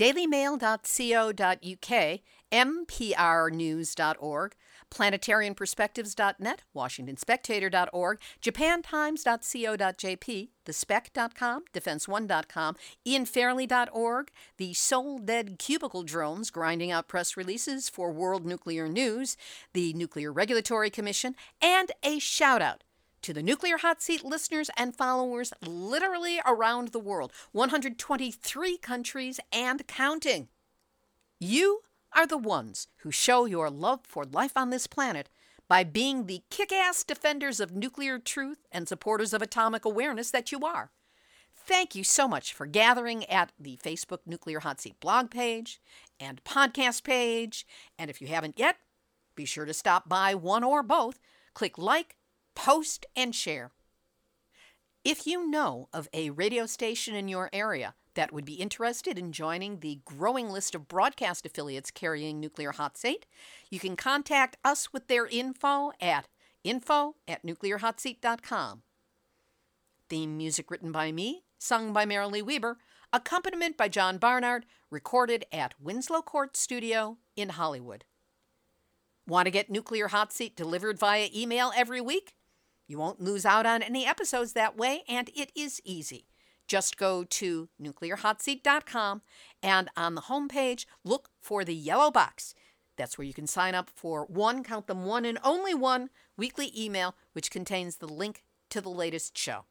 [0.00, 2.20] dailymail.co.uk,
[2.50, 4.54] mprnews.org,
[4.90, 12.76] planetarianperspectives.net, washingtonspectator.org, japantimes.co.jp, thespec.com, defense1.com,
[13.06, 19.36] ianfairlie.org, the Soul Dead Cubicle Drones grinding out press releases for World Nuclear News,
[19.74, 22.84] the Nuclear Regulatory Commission, and a shout out
[23.22, 29.86] to the Nuclear Hot Seat listeners and followers literally around the world, 123 countries and
[29.86, 30.48] counting.
[31.38, 31.80] You
[32.14, 35.28] are the ones who show your love for life on this planet
[35.68, 40.50] by being the kick ass defenders of nuclear truth and supporters of atomic awareness that
[40.50, 40.90] you are.
[41.54, 45.80] Thank you so much for gathering at the Facebook Nuclear Hot Seat blog page
[46.18, 47.66] and podcast page.
[47.98, 48.76] And if you haven't yet,
[49.36, 51.20] be sure to stop by one or both.
[51.54, 52.16] Click like,
[52.54, 53.70] post, and share.
[55.04, 59.32] If you know of a radio station in your area that would be interested in
[59.32, 63.24] joining the growing list of broadcast affiliates carrying Nuclear Hot Seat,
[63.70, 66.28] you can contact us with their info at
[66.62, 68.82] info at nuclearhotseat.com.
[70.08, 72.78] Theme music written by me, sung by Marilee Weber,
[73.12, 78.04] accompaniment by John Barnard, recorded at Winslow Court Studio in Hollywood.
[79.26, 82.34] Want to get Nuclear Hot Seat delivered via email every week?
[82.90, 86.26] You won't lose out on any episodes that way, and it is easy.
[86.66, 89.22] Just go to nuclearhotseat.com
[89.62, 92.52] and on the homepage, look for the yellow box.
[92.96, 96.72] That's where you can sign up for one, count them one, and only one weekly
[96.76, 99.66] email, which contains the link to the latest show.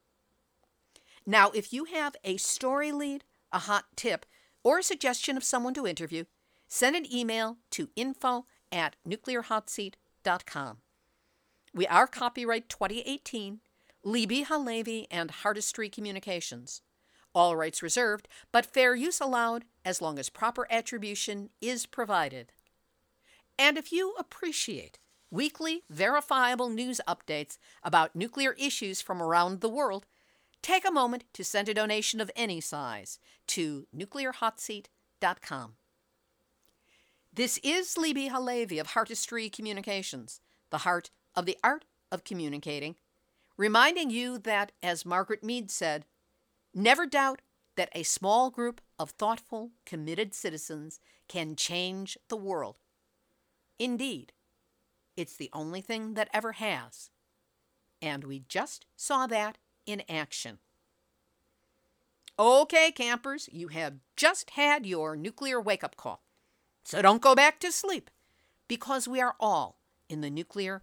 [1.26, 4.24] Now, if you have a story lead, a hot tip,
[4.64, 6.24] or a suggestion of someone to interview,
[6.68, 10.78] send an email to info at nuclearhotseat.com.
[11.72, 13.60] We are copyright 2018,
[14.04, 16.82] Libbe HaLevy and Heartistry Communications.
[17.32, 22.52] All rights reserved, but fair use allowed as long as proper attribution is provided.
[23.56, 24.98] And if you appreciate
[25.30, 30.06] weekly verifiable news updates about nuclear issues from around the world,
[30.62, 35.74] take a moment to send a donation of any size to nuclearhotseat.com.
[37.32, 40.40] This is Libbe HaLevy of Heartistry Communications,
[40.70, 41.10] the heart
[41.40, 42.96] of the art of communicating,
[43.56, 46.04] reminding you that, as Margaret Mead said,
[46.74, 47.40] never doubt
[47.76, 52.78] that a small group of thoughtful, committed citizens can change the world.
[53.78, 54.34] Indeed,
[55.16, 57.08] it's the only thing that ever has.
[58.02, 60.58] And we just saw that in action.
[62.38, 66.22] Okay, campers, you have just had your nuclear wake up call.
[66.84, 68.10] So don't go back to sleep,
[68.68, 69.78] because we are all
[70.10, 70.82] in the nuclear